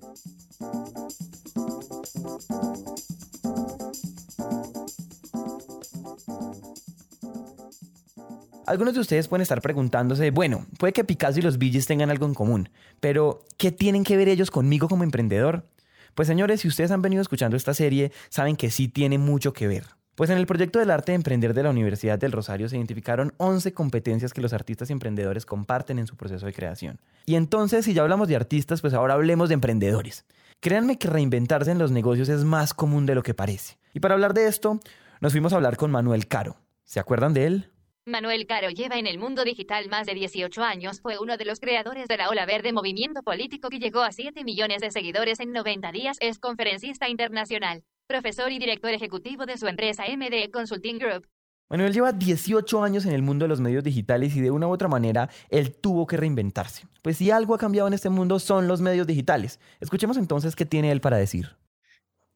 Algunos 8.68 8.96
de 8.96 9.00
ustedes 9.00 9.28
pueden 9.28 9.44
estar 9.44 9.62
preguntándose, 9.62 10.32
bueno, 10.32 10.66
puede 10.80 10.92
que 10.92 11.04
Picasso 11.04 11.38
y 11.38 11.44
los 11.44 11.60
Billys 11.60 11.86
tengan 11.86 12.10
algo 12.10 12.26
en 12.26 12.34
común, 12.34 12.70
pero 13.00 13.44
¿qué 13.58 13.72
tienen 13.72 14.04
que 14.04 14.18
ver 14.18 14.28
ellos 14.28 14.50
conmigo 14.50 14.88
como 14.88 15.04
emprendedor? 15.04 15.68
Pues 16.16 16.28
señores, 16.28 16.62
si 16.62 16.68
ustedes 16.68 16.90
han 16.90 17.04
venido 17.04 17.22
escuchando 17.22 17.58
esta 17.58 17.76
serie, 17.76 18.12
saben 18.30 18.56
que 18.56 18.72
sí 18.72 18.88
tiene 18.88 19.20
mucho 19.20 19.54
que 19.54 19.68
ver. 19.68 19.84
Pues 20.16 20.32
en 20.32 20.38
el 20.38 20.48
proyecto 20.48 20.80
del 20.80 20.90
arte 20.90 21.12
de 21.12 21.18
emprender 21.18 21.54
de 21.54 21.62
la 21.62 21.70
Universidad 21.70 22.18
del 22.18 22.32
Rosario 22.32 22.68
se 22.68 22.78
identificaron 22.78 23.34
11 23.38 23.74
competencias 23.74 24.34
que 24.34 24.42
los 24.42 24.54
artistas 24.54 24.90
y 24.90 24.94
emprendedores 24.94 25.46
comparten 25.46 26.00
en 26.00 26.08
su 26.08 26.16
proceso 26.16 26.48
de 26.48 26.54
creación. 26.54 27.00
Y 27.26 27.36
entonces, 27.36 27.86
si 27.86 27.94
ya 27.94 28.02
hablamos 28.02 28.30
de 28.30 28.38
artistas, 28.38 28.82
pues 28.82 28.94
ahora 28.94 29.14
hablemos 29.14 29.50
de 29.50 29.56
emprendedores. 29.56 30.26
Créanme 30.62 30.98
que 30.98 31.10
reinventarse 31.10 31.70
en 31.70 31.80
los 31.80 31.92
negocios 31.92 32.30
es 32.30 32.46
más 32.46 32.74
común 32.74 33.06
de 33.06 33.14
lo 33.14 33.22
que 33.22 33.34
parece. 33.34 33.78
Y 33.94 34.00
para 34.00 34.16
hablar 34.16 34.34
de 34.34 34.48
esto, 34.48 34.80
nos 35.20 35.34
fuimos 35.34 35.54
a 35.54 35.58
hablar 35.58 35.76
con 35.76 35.92
Manuel 35.92 36.28
Caro. 36.28 36.56
¿Se 36.86 37.00
acuerdan 37.00 37.34
de 37.34 37.46
él? 37.48 37.72
Manuel 38.08 38.46
Caro 38.46 38.70
lleva 38.70 39.00
en 39.00 39.08
el 39.08 39.18
mundo 39.18 39.44
digital 39.44 39.90
más 39.90 40.06
de 40.06 40.14
18 40.14 40.62
años, 40.64 41.02
fue 41.02 41.18
uno 41.18 41.38
de 41.38 41.46
los 41.46 41.60
creadores 41.60 42.08
de 42.08 42.18
la 42.18 42.30
Ola 42.30 42.46
Verde, 42.46 42.72
movimiento 42.72 43.24
político 43.24 43.70
que 43.70 43.80
llegó 43.80 44.02
a 44.02 44.12
7 44.12 44.44
millones 44.44 44.82
de 44.82 44.92
seguidores 44.92 45.40
en 45.40 45.52
90 45.52 45.92
días, 45.92 46.18
es 46.20 46.38
conferencista 46.38 47.10
internacional 47.10 47.84
profesor 48.08 48.52
y 48.52 48.60
director 48.60 48.92
ejecutivo 48.92 49.48
de 49.48 49.58
su 49.58 49.68
empresa 49.68 50.04
MD 50.08 50.52
Consulting 50.52 51.00
Group. 51.00 51.28
Manuel 51.70 51.92
lleva 51.92 52.12
18 52.12 52.84
años 52.84 53.08
en 53.08 53.14
el 53.14 53.24
mundo 53.24 53.46
de 53.46 53.50
los 53.50 53.60
medios 53.60 53.84
digitales 53.84 54.36
y 54.36 54.42
de 54.42 54.52
una 54.52 54.68
u 54.68 54.72
otra 54.72 54.88
manera 54.88 55.30
él 55.50 55.76
tuvo 55.76 56.06
que 56.06 56.16
reinventarse. 56.16 56.86
Pues 57.02 57.18
si 57.18 57.32
algo 57.32 57.56
ha 57.56 57.58
cambiado 57.58 57.88
en 57.88 57.96
este 57.96 58.10
mundo 58.10 58.38
son 58.38 58.68
los 58.68 58.82
medios 58.82 59.08
digitales. 59.08 59.60
Escuchemos 59.80 60.18
entonces 60.18 60.56
qué 60.56 60.66
tiene 60.66 60.92
él 60.92 61.02
para 61.02 61.18
decir. 61.18 61.56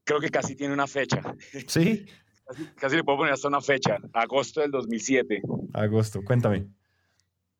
Creo 0.03 0.19
que 0.19 0.31
casi 0.31 0.55
tiene 0.55 0.73
una 0.73 0.87
fecha. 0.87 1.21
¿Sí? 1.67 2.07
Casi, 2.75 2.95
le 2.95 3.03
puedo 3.03 3.19
poner 3.19 3.33
hasta 3.33 3.47
una 3.47 3.61
fecha. 3.61 3.97
Agosto 4.13 4.61
del 4.61 4.71
2007. 4.71 5.41
Agosto, 5.73 6.21
cuéntame. 6.23 6.67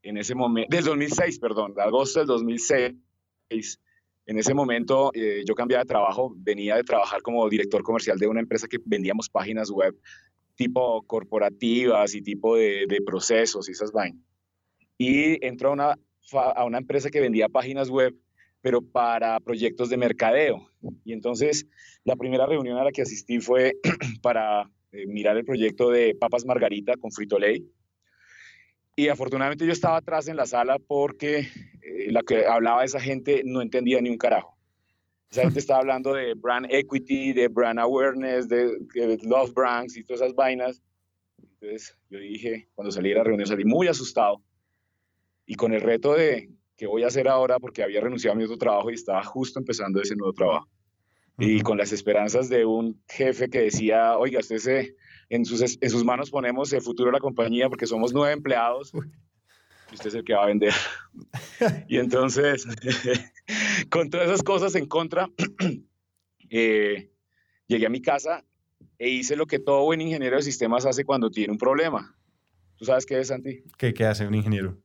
En 0.02 0.18
ese 0.18 0.34
momento, 0.34 0.76
del 0.76 0.86
2006, 0.86 1.40
perdón, 1.40 1.74
agosto 1.78 2.20
del 2.20 2.28
2006 2.28 2.96
en 4.30 4.38
ese 4.38 4.54
momento 4.54 5.10
eh, 5.16 5.44
yo 5.44 5.56
cambiaba 5.56 5.84
de 5.84 5.88
trabajo, 5.88 6.32
venía 6.38 6.76
de 6.76 6.84
trabajar 6.84 7.24
como 7.24 7.50
director 7.50 7.82
comercial 7.82 8.20
de 8.20 8.28
una 8.28 8.40
empresa 8.40 8.68
que 8.68 8.78
vendíamos 8.86 9.28
páginas 9.28 9.72
web 9.72 9.96
tipo 10.54 11.02
corporativas 11.08 12.14
y 12.14 12.22
tipo 12.22 12.56
de, 12.56 12.86
procesos 13.06 13.68
y 13.68 13.72
esas 13.72 13.92
vainas. 13.92 14.22
Y 15.00 15.44
entró 15.44 15.70
a 15.70 15.74
una, 15.74 15.96
a 16.34 16.66
una 16.66 16.78
empresa 16.78 17.10
que 17.10 17.22
vendía 17.22 17.50
páginas 17.50 17.90
web, 17.90 18.14
pero 18.62 18.82
para 18.82 19.40
proyectos 19.40 19.90
de 19.90 19.98
mercadeo. 19.98 20.70
Y 21.06 21.14
entonces 21.14 21.66
la 22.04 22.16
primera 22.16 22.46
reunión 22.46 22.78
a 22.78 22.84
la 22.84 22.92
que 22.92 23.02
asistí 23.02 23.40
fue 23.40 23.78
para 24.22 24.70
eh, 24.92 25.06
mirar 25.08 25.38
el 25.38 25.46
proyecto 25.46 25.90
de 25.90 26.16
Papas 26.16 26.46
Margarita 26.46 26.98
con 26.98 27.12
Frito 27.12 27.38
Lay. 27.38 27.64
Y 28.96 29.08
afortunadamente 29.08 29.66
yo 29.66 29.72
estaba 29.72 29.98
atrás 29.98 30.28
en 30.28 30.36
la 30.36 30.46
sala 30.46 30.80
porque 30.80 31.48
eh, 31.82 32.12
la 32.12 32.22
que 32.24 32.46
hablaba 32.46 32.84
esa 32.84 33.00
gente 33.00 33.44
no 33.46 33.62
entendía 33.62 34.02
ni 34.02 34.10
un 34.10 34.18
carajo. 34.18 34.58
Esa 35.30 35.44
gente 35.44 35.60
estaba 35.60 35.82
hablando 35.82 36.14
de 36.14 36.34
brand 36.34 36.66
equity, 36.72 37.34
de 37.34 37.48
brand 37.48 37.80
awareness, 37.80 38.50
de, 38.50 38.80
love 39.24 39.54
brands 39.54 39.96
y 39.96 40.04
todas 40.04 40.22
esas 40.22 40.36
vainas. 40.36 40.82
Entonces 41.38 41.96
yo 42.10 42.18
dije, 42.18 42.68
cuando 42.74 42.92
salí 42.92 43.10
de 43.10 43.16
la 43.16 43.24
reunión 43.24 43.48
salí 43.48 43.64
muy 43.64 43.88
asustado 43.88 44.44
y 45.46 45.54
con 45.56 45.74
el 45.74 45.82
reto 45.82 46.16
de 46.16 46.50
qué 46.76 46.88
voy 46.88 47.04
a 47.04 47.08
hacer 47.08 47.28
ahora 47.28 47.60
porque 47.60 47.84
había 47.84 48.02
renunciado 48.02 48.34
a 48.34 48.38
mi 48.38 48.44
otro 48.44 48.58
trabajo 48.58 48.90
y 48.90 48.96
estaba 48.96 49.24
justo 49.24 49.60
empezando 49.60 50.02
ese 50.02 50.16
nuevo 50.16 50.34
trabajo. 50.34 50.68
Y 51.40 51.62
con 51.62 51.78
las 51.78 51.92
esperanzas 51.92 52.50
de 52.50 52.66
un 52.66 53.02
jefe 53.08 53.50
que 53.50 53.62
decía, 53.62 54.18
oiga, 54.18 54.40
usted 54.40 54.58
se, 54.58 54.96
en, 55.30 55.46
sus, 55.46 55.78
en 55.80 55.90
sus 55.90 56.04
manos 56.04 56.30
ponemos 56.30 56.74
el 56.74 56.82
futuro 56.82 57.08
de 57.08 57.14
la 57.14 57.20
compañía 57.20 57.70
porque 57.70 57.88
somos 57.88 58.14
nueve 58.14 58.34
empleados 58.34 58.92
y 59.92 59.96
usted 59.96 60.08
es 60.08 60.16
el 60.16 60.24
que 60.24 60.34
va 60.34 60.44
a 60.44 60.48
vender. 60.48 60.74
y 61.88 61.98
entonces, 61.98 62.66
con 63.90 64.10
todas 64.10 64.28
esas 64.28 64.44
cosas 64.44 64.76
en 64.76 64.86
contra, 64.88 65.30
eh, 66.50 67.12
llegué 67.68 67.86
a 67.86 67.90
mi 67.90 68.02
casa 68.02 68.46
e 68.98 69.10
hice 69.10 69.36
lo 69.36 69.48
que 69.48 69.60
todo 69.60 69.84
buen 69.84 70.02
ingeniero 70.02 70.36
de 70.36 70.44
sistemas 70.44 70.86
hace 70.86 71.06
cuando 71.06 71.30
tiene 71.30 71.54
un 71.54 71.58
problema. 71.58 72.16
¿Tú 72.76 72.86
sabes 72.86 73.06
qué 73.06 73.20
es, 73.20 73.28
Santi? 73.28 73.64
¿Qué, 73.78 73.94
qué 73.94 74.06
hace 74.06 74.28
un 74.28 74.36
ingeniero? 74.36 74.78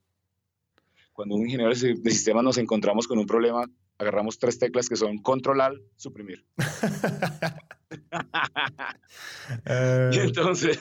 Cuando 1.13 1.37
un 1.37 1.43
ingeniero 1.43 1.73
de 1.73 2.11
sistemas 2.11 2.43
nos 2.43 2.59
encontramos 2.59 3.07
con 3.07 3.19
un 3.19 3.27
problema, 3.27 3.67
agarramos 3.99 4.39
tres 4.39 4.59
teclas 4.59 4.89
que 4.89 4.97
son 4.97 5.19
controlar, 5.19 5.75
suprimir. 5.97 6.47
y 10.13 10.19
entonces, 10.19 10.81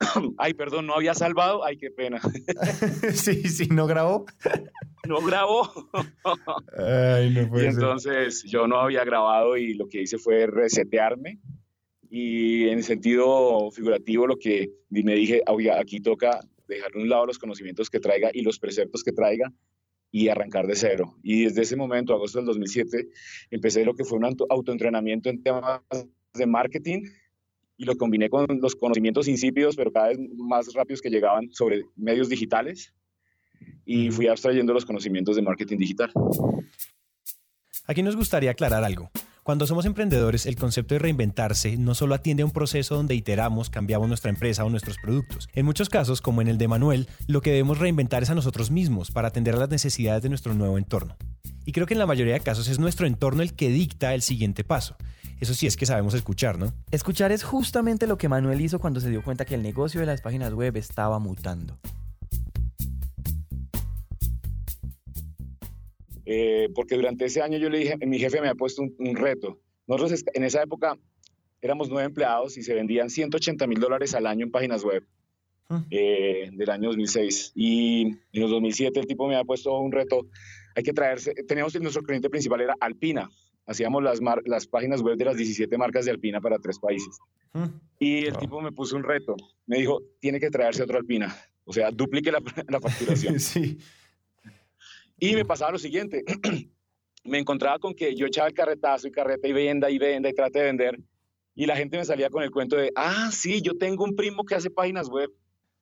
ay, 0.38 0.54
perdón, 0.54 0.86
no 0.86 0.94
había 0.94 1.14
salvado, 1.14 1.64
ay, 1.64 1.76
qué 1.76 1.90
pena. 1.90 2.20
sí, 3.12 3.48
sí, 3.48 3.68
no 3.70 3.86
grabó. 3.86 4.26
no 5.06 5.20
grabó. 5.20 5.70
ay, 6.76 7.30
no 7.30 7.48
puede 7.48 7.64
y 7.64 7.68
entonces 7.68 8.44
yo 8.44 8.66
no 8.66 8.80
había 8.80 9.04
grabado 9.04 9.56
y 9.56 9.74
lo 9.74 9.88
que 9.88 10.02
hice 10.02 10.18
fue 10.18 10.46
resetearme. 10.46 11.38
Y 12.10 12.68
en 12.68 12.82
sentido 12.82 13.70
figurativo, 13.70 14.26
lo 14.26 14.38
que 14.38 14.70
me 14.88 15.14
dije, 15.14 15.42
oiga, 15.46 15.78
aquí 15.78 16.00
toca 16.00 16.40
dejar 16.66 16.92
de 16.92 17.00
un 17.00 17.08
lado 17.08 17.26
los 17.26 17.38
conocimientos 17.38 17.90
que 17.90 18.00
traiga 18.00 18.30
y 18.32 18.42
los 18.42 18.58
preceptos 18.58 19.02
que 19.02 19.12
traiga 19.12 19.52
y 20.10 20.28
arrancar 20.28 20.66
de 20.66 20.74
cero. 20.74 21.16
Y 21.22 21.44
desde 21.44 21.62
ese 21.62 21.76
momento, 21.76 22.14
agosto 22.14 22.38
del 22.38 22.46
2007, 22.46 23.08
empecé 23.50 23.84
lo 23.84 23.94
que 23.94 24.04
fue 24.04 24.18
un 24.18 24.36
autoentrenamiento 24.48 25.28
en 25.28 25.42
temas 25.42 25.82
de 26.34 26.46
marketing 26.46 27.02
y 27.76 27.84
lo 27.84 27.96
combiné 27.96 28.28
con 28.28 28.46
los 28.60 28.74
conocimientos 28.74 29.28
insípidos, 29.28 29.76
pero 29.76 29.92
cada 29.92 30.08
vez 30.08 30.18
más 30.36 30.72
rápidos 30.74 31.00
que 31.00 31.10
llegaban 31.10 31.52
sobre 31.52 31.84
medios 31.96 32.28
digitales 32.28 32.92
y 33.84 34.10
fui 34.10 34.26
abstrayendo 34.28 34.72
los 34.72 34.84
conocimientos 34.84 35.36
de 35.36 35.42
marketing 35.42 35.78
digital. 35.78 36.12
Aquí 37.86 38.02
nos 38.02 38.16
gustaría 38.16 38.50
aclarar 38.50 38.84
algo. 38.84 39.10
Cuando 39.48 39.66
somos 39.66 39.86
emprendedores, 39.86 40.44
el 40.44 40.56
concepto 40.56 40.94
de 40.94 40.98
reinventarse 40.98 41.78
no 41.78 41.94
solo 41.94 42.14
atiende 42.14 42.42
a 42.42 42.44
un 42.44 42.52
proceso 42.52 42.96
donde 42.96 43.14
iteramos, 43.14 43.70
cambiamos 43.70 44.06
nuestra 44.06 44.28
empresa 44.28 44.62
o 44.62 44.68
nuestros 44.68 44.98
productos. 44.98 45.48
En 45.54 45.64
muchos 45.64 45.88
casos, 45.88 46.20
como 46.20 46.42
en 46.42 46.48
el 46.48 46.58
de 46.58 46.68
Manuel, 46.68 47.08
lo 47.28 47.40
que 47.40 47.52
debemos 47.52 47.78
reinventar 47.78 48.22
es 48.22 48.28
a 48.28 48.34
nosotros 48.34 48.70
mismos 48.70 49.10
para 49.10 49.28
atender 49.28 49.54
a 49.54 49.58
las 49.60 49.70
necesidades 49.70 50.22
de 50.22 50.28
nuestro 50.28 50.52
nuevo 50.52 50.76
entorno. 50.76 51.16
Y 51.64 51.72
creo 51.72 51.86
que 51.86 51.94
en 51.94 51.98
la 51.98 52.04
mayoría 52.04 52.34
de 52.34 52.40
casos 52.40 52.68
es 52.68 52.78
nuestro 52.78 53.06
entorno 53.06 53.42
el 53.42 53.54
que 53.54 53.70
dicta 53.70 54.12
el 54.12 54.20
siguiente 54.20 54.64
paso. 54.64 54.96
Eso 55.40 55.54
sí 55.54 55.66
es 55.66 55.78
que 55.78 55.86
sabemos 55.86 56.12
escuchar, 56.12 56.58
¿no? 56.58 56.74
Escuchar 56.90 57.32
es 57.32 57.42
justamente 57.42 58.06
lo 58.06 58.18
que 58.18 58.28
Manuel 58.28 58.60
hizo 58.60 58.78
cuando 58.78 59.00
se 59.00 59.08
dio 59.08 59.22
cuenta 59.22 59.46
que 59.46 59.54
el 59.54 59.62
negocio 59.62 60.00
de 60.00 60.04
las 60.04 60.20
páginas 60.20 60.52
web 60.52 60.76
estaba 60.76 61.18
mutando. 61.20 61.78
Eh, 66.30 66.68
porque 66.74 66.94
durante 66.94 67.24
ese 67.24 67.40
año 67.40 67.56
yo 67.56 67.70
le 67.70 67.78
dije, 67.78 67.96
mi 68.06 68.18
jefe 68.18 68.42
me 68.42 68.50
ha 68.50 68.54
puesto 68.54 68.82
un, 68.82 69.16
reto. 69.16 69.62
Nosotros 69.86 70.22
en 70.34 70.44
esa 70.44 70.62
época 70.62 70.98
éramos 71.62 71.88
nueve 71.88 72.04
empleados 72.04 72.58
y 72.58 72.62
se 72.62 72.74
vendían 72.74 73.08
180 73.08 73.66
mil 73.66 73.80
dólares 73.80 74.14
al 74.14 74.26
año 74.26 74.44
en 74.44 74.50
páginas 74.50 74.84
web 74.84 75.06
ah. 75.70 75.86
eh, 75.90 76.50
del 76.52 76.68
año 76.68 76.88
2006. 76.90 77.52
Y 77.54 78.02
en 78.08 78.42
los 78.42 78.50
2007 78.50 79.00
el 79.00 79.06
tipo 79.06 79.26
me 79.26 79.36
ha 79.36 79.44
puesto 79.44 79.78
un 79.80 79.90
reto. 79.90 80.26
Hay 80.76 80.82
que 80.82 80.92
traerse, 80.92 81.32
teníamos 81.32 81.74
nuestro 81.80 82.02
cliente 82.02 82.28
principal 82.28 82.60
era 82.60 82.74
Alpina. 82.78 83.30
Hacíamos 83.66 84.02
las, 84.02 84.20
las 84.44 84.66
páginas 84.66 85.00
web 85.00 85.16
de 85.16 85.24
las 85.24 85.36
17 85.38 85.78
marcas 85.78 86.04
de 86.04 86.10
Alpina 86.10 86.42
para 86.42 86.58
tres 86.58 86.78
países. 86.78 87.16
Ah. 87.54 87.70
Y 87.98 88.26
el 88.26 88.36
tipo 88.36 88.60
me 88.60 88.72
puso 88.72 88.96
un 88.96 89.02
reto. 89.02 89.34
Me 89.64 89.78
dijo, 89.78 90.02
tiene 90.20 90.38
que 90.40 90.50
traerse 90.50 90.82
otro 90.82 90.98
Alpina. 90.98 91.34
O 91.64 91.72
sea, 91.72 91.90
duplique 91.90 92.30
la, 92.30 92.42
la 92.68 92.80
facturación. 92.80 93.40
sí. 93.40 93.78
Y 95.18 95.34
me 95.34 95.44
pasaba 95.44 95.72
lo 95.72 95.78
siguiente, 95.78 96.24
me 97.24 97.38
encontraba 97.38 97.78
con 97.78 97.94
que 97.94 98.14
yo 98.14 98.26
echaba 98.26 98.48
el 98.48 98.54
carretazo 98.54 99.08
y 99.08 99.10
carreta 99.10 99.48
y 99.48 99.52
venda 99.52 99.90
y 99.90 99.98
venda 99.98 100.28
y 100.28 100.34
trate 100.34 100.60
de 100.60 100.64
vender. 100.66 101.00
Y 101.54 101.66
la 101.66 101.76
gente 101.76 101.98
me 101.98 102.04
salía 102.04 102.30
con 102.30 102.42
el 102.44 102.52
cuento 102.52 102.76
de, 102.76 102.92
ah, 102.94 103.30
sí, 103.32 103.60
yo 103.60 103.76
tengo 103.76 104.04
un 104.04 104.14
primo 104.14 104.44
que 104.44 104.54
hace 104.54 104.70
páginas 104.70 105.08
web. 105.08 105.28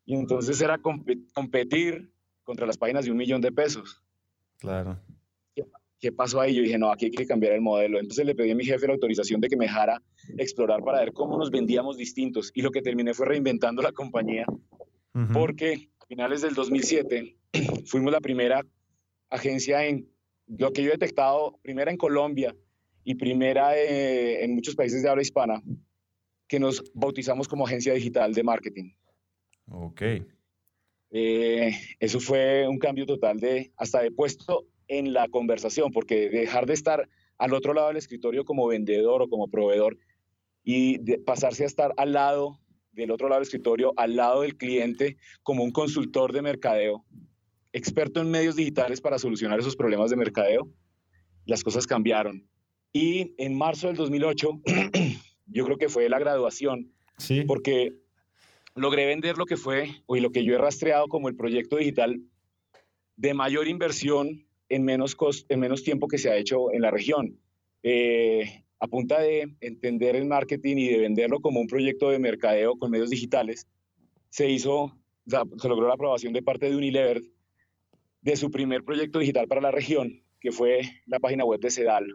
Y 0.06 0.14
entonces 0.14 0.60
era 0.62 0.78
competir 0.78 2.10
contra 2.44 2.66
las 2.66 2.78
páginas 2.78 3.04
de 3.04 3.10
un 3.10 3.18
millón 3.18 3.42
de 3.42 3.52
pesos. 3.52 4.02
Claro. 4.58 4.98
¿Qué, 5.98 6.12
pasó 6.12 6.40
ahí? 6.40 6.54
Yo 6.54 6.62
dije, 6.62 6.78
no, 6.78 6.90
aquí 6.90 7.06
hay 7.06 7.10
que 7.10 7.26
cambiar 7.26 7.52
el 7.52 7.60
modelo. 7.60 7.98
Entonces 7.98 8.24
le 8.24 8.34
pedí 8.34 8.52
a 8.52 8.54
mi 8.54 8.64
jefe 8.64 8.86
la 8.86 8.94
autorización 8.94 9.40
de 9.40 9.48
que 9.48 9.56
me 9.56 9.66
dejara 9.66 10.00
explorar 10.38 10.82
para 10.82 11.00
ver 11.00 11.12
cómo 11.12 11.36
nos 11.36 11.50
vendíamos 11.50 11.98
distintos. 11.98 12.52
Y 12.54 12.62
lo 12.62 12.70
que 12.70 12.80
terminé 12.80 13.12
fue 13.12 13.26
reinventando 13.26 13.82
la 13.82 13.92
compañía, 13.92 14.46
porque 15.32 15.90
a 16.00 16.06
finales 16.06 16.42
del 16.42 16.54
2007 16.54 17.36
fuimos 17.86 18.12
la 18.12 18.20
primera 18.20 18.64
agencia 19.30 19.86
en 19.86 20.08
lo 20.46 20.72
que 20.72 20.82
yo 20.82 20.88
he 20.88 20.92
detectado, 20.92 21.58
primera 21.62 21.90
en 21.90 21.96
Colombia 21.96 22.54
y 23.04 23.14
primera 23.14 23.76
eh, 23.76 24.44
en 24.44 24.54
muchos 24.54 24.74
países 24.74 25.02
de 25.02 25.08
habla 25.08 25.22
hispana, 25.22 25.62
que 26.48 26.60
nos 26.60 26.82
bautizamos 26.94 27.48
como 27.48 27.66
agencia 27.66 27.94
digital 27.94 28.32
de 28.34 28.42
marketing. 28.42 28.92
Ok. 29.68 30.02
Eh, 31.10 31.72
eso 31.98 32.20
fue 32.20 32.66
un 32.68 32.78
cambio 32.78 33.06
total 33.06 33.38
de 33.38 33.72
hasta 33.76 34.02
de 34.02 34.10
puesto 34.10 34.66
en 34.88 35.12
la 35.12 35.28
conversación, 35.28 35.90
porque 35.92 36.28
dejar 36.28 36.66
de 36.66 36.74
estar 36.74 37.08
al 37.38 37.54
otro 37.54 37.74
lado 37.74 37.88
del 37.88 37.96
escritorio 37.96 38.44
como 38.44 38.66
vendedor 38.66 39.22
o 39.22 39.28
como 39.28 39.48
proveedor 39.48 39.98
y 40.62 40.98
de 40.98 41.18
pasarse 41.18 41.64
a 41.64 41.66
estar 41.66 41.92
al 41.96 42.12
lado 42.12 42.60
del 42.92 43.10
otro 43.10 43.28
lado 43.28 43.40
del 43.40 43.46
escritorio, 43.46 43.92
al 43.96 44.16
lado 44.16 44.42
del 44.42 44.56
cliente, 44.56 45.16
como 45.42 45.62
un 45.62 45.70
consultor 45.70 46.32
de 46.32 46.42
mercadeo, 46.42 47.04
experto 47.76 48.22
en 48.22 48.30
medios 48.30 48.56
digitales 48.56 49.02
para 49.02 49.18
solucionar 49.18 49.60
esos 49.60 49.76
problemas 49.76 50.08
de 50.08 50.16
mercadeo, 50.16 50.66
las 51.44 51.62
cosas 51.62 51.86
cambiaron. 51.86 52.48
Y 52.90 53.34
en 53.36 53.56
marzo 53.56 53.88
del 53.88 53.96
2008, 53.96 54.62
yo 55.46 55.64
creo 55.66 55.76
que 55.76 55.90
fue 55.90 56.08
la 56.08 56.18
graduación, 56.18 56.94
sí. 57.18 57.42
porque 57.42 57.92
logré 58.74 59.04
vender 59.04 59.36
lo 59.36 59.44
que 59.44 59.58
fue, 59.58 59.90
o 60.06 60.16
lo 60.16 60.30
que 60.30 60.42
yo 60.42 60.54
he 60.54 60.58
rastreado 60.58 61.06
como 61.08 61.28
el 61.28 61.36
proyecto 61.36 61.76
digital 61.76 62.22
de 63.16 63.34
mayor 63.34 63.68
inversión 63.68 64.46
en 64.70 64.82
menos, 64.82 65.14
en 65.50 65.60
menos 65.60 65.82
tiempo 65.82 66.08
que 66.08 66.16
se 66.16 66.30
ha 66.30 66.36
hecho 66.38 66.72
en 66.72 66.80
la 66.80 66.90
región. 66.90 67.38
Eh, 67.82 68.64
a 68.80 68.88
punta 68.88 69.20
de 69.20 69.54
entender 69.60 70.16
el 70.16 70.24
marketing 70.24 70.76
y 70.76 70.88
de 70.88 70.98
venderlo 70.98 71.40
como 71.40 71.60
un 71.60 71.66
proyecto 71.66 72.08
de 72.08 72.18
mercadeo 72.18 72.78
con 72.78 72.90
medios 72.90 73.10
digitales, 73.10 73.66
se 74.30 74.48
hizo, 74.48 74.96
se 75.26 75.68
logró 75.68 75.88
la 75.88 75.94
aprobación 75.94 76.32
de 76.32 76.42
parte 76.42 76.70
de 76.70 76.76
Unilever 76.76 77.22
de 78.26 78.36
su 78.36 78.50
primer 78.50 78.82
proyecto 78.82 79.20
digital 79.20 79.46
para 79.46 79.60
la 79.60 79.70
región, 79.70 80.20
que 80.40 80.50
fue 80.50 80.80
la 81.06 81.20
página 81.20 81.44
web 81.44 81.60
de 81.60 81.70
Sedal. 81.70 82.06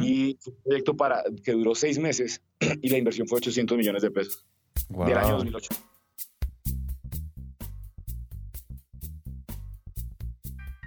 Y 0.00 0.38
un 0.46 0.62
proyecto 0.62 0.96
para, 0.96 1.24
que 1.44 1.50
duró 1.50 1.74
seis 1.74 1.98
meses 1.98 2.40
y 2.80 2.88
la 2.88 2.98
inversión 2.98 3.26
fue 3.26 3.38
800 3.38 3.76
millones 3.76 4.02
de 4.02 4.12
pesos 4.12 4.46
del 4.88 5.18
año 5.18 5.34
2008. 5.34 5.68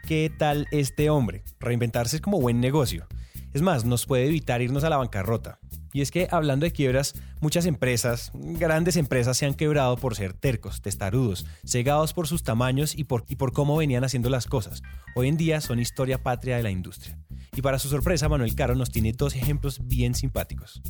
¿Qué 0.08 0.32
tal 0.38 0.68
este 0.72 1.10
hombre? 1.10 1.44
Reinventarse 1.60 2.16
es 2.16 2.22
como 2.22 2.40
buen 2.40 2.62
negocio. 2.62 3.08
Es 3.54 3.62
más, 3.62 3.84
nos 3.84 4.06
puede 4.06 4.26
evitar 4.26 4.62
irnos 4.62 4.86
a 4.86 4.90
la 4.90 4.96
bancarrota. 4.96 5.60
Y 5.98 6.02
es 6.02 6.12
que 6.12 6.28
hablando 6.30 6.64
de 6.64 6.72
quiebras, 6.72 7.16
muchas 7.42 7.66
empresas, 7.66 8.32
grandes 8.36 8.98
empresas, 8.98 9.36
se 9.36 9.48
han 9.48 9.56
quebrado 9.56 9.98
por 9.98 10.14
ser 10.14 10.32
tercos, 10.34 10.80
testarudos, 10.80 11.48
cegados 11.66 12.14
por 12.14 12.28
sus 12.28 12.44
tamaños 12.44 12.96
y 12.96 13.04
por, 13.06 13.24
y 13.28 13.36
por 13.36 13.52
cómo 13.52 13.76
venían 13.76 14.04
haciendo 14.04 14.30
las 14.30 14.46
cosas. 14.46 14.84
Hoy 15.16 15.28
en 15.28 15.38
día 15.38 15.60
son 15.60 15.80
historia 15.80 16.22
patria 16.22 16.56
de 16.56 16.62
la 16.62 16.70
industria. 16.70 17.18
Y 17.56 17.64
para 17.64 17.80
su 17.80 17.90
sorpresa, 17.90 18.30
Manuel 18.30 18.54
Caro 18.54 18.76
nos 18.76 18.92
tiene 18.92 19.12
dos 19.12 19.36
ejemplos 19.36 19.88
bien 19.88 20.14
simpáticos. 20.14 20.84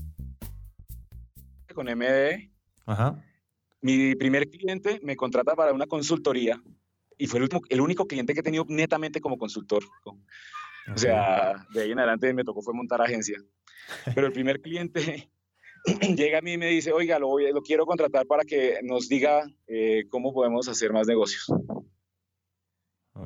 Con 1.73 1.87
Ajá. 2.85 3.23
mi 3.79 4.13
primer 4.15 4.49
cliente 4.49 4.99
me 5.03 5.15
contrata 5.15 5.55
para 5.55 5.71
una 5.71 5.85
consultoría 5.85 6.61
y 7.17 7.27
fue 7.27 7.39
el, 7.39 7.47
el 7.69 7.79
único 7.79 8.07
cliente 8.07 8.33
que 8.33 8.41
he 8.41 8.43
tenido 8.43 8.65
netamente 8.67 9.21
como 9.21 9.37
consultor. 9.37 9.85
O 10.93 10.97
sea, 10.97 11.65
de 11.73 11.83
ahí 11.83 11.91
en 11.93 11.99
adelante 11.99 12.33
me 12.33 12.43
tocó 12.43 12.61
fue 12.61 12.73
montar 12.73 13.01
agencia. 13.01 13.37
Pero 14.13 14.27
el 14.27 14.33
primer 14.33 14.61
cliente 14.61 15.29
llega 16.15 16.39
a 16.39 16.41
mí 16.41 16.53
y 16.53 16.57
me 16.57 16.67
dice, 16.67 16.91
oiga, 16.91 17.19
lo, 17.19 17.37
lo 17.39 17.61
quiero 17.61 17.85
contratar 17.85 18.25
para 18.25 18.43
que 18.43 18.79
nos 18.83 19.07
diga 19.07 19.45
eh, 19.67 20.05
cómo 20.09 20.33
podemos 20.33 20.67
hacer 20.67 20.93
más 20.93 21.07
negocios. 21.07 21.51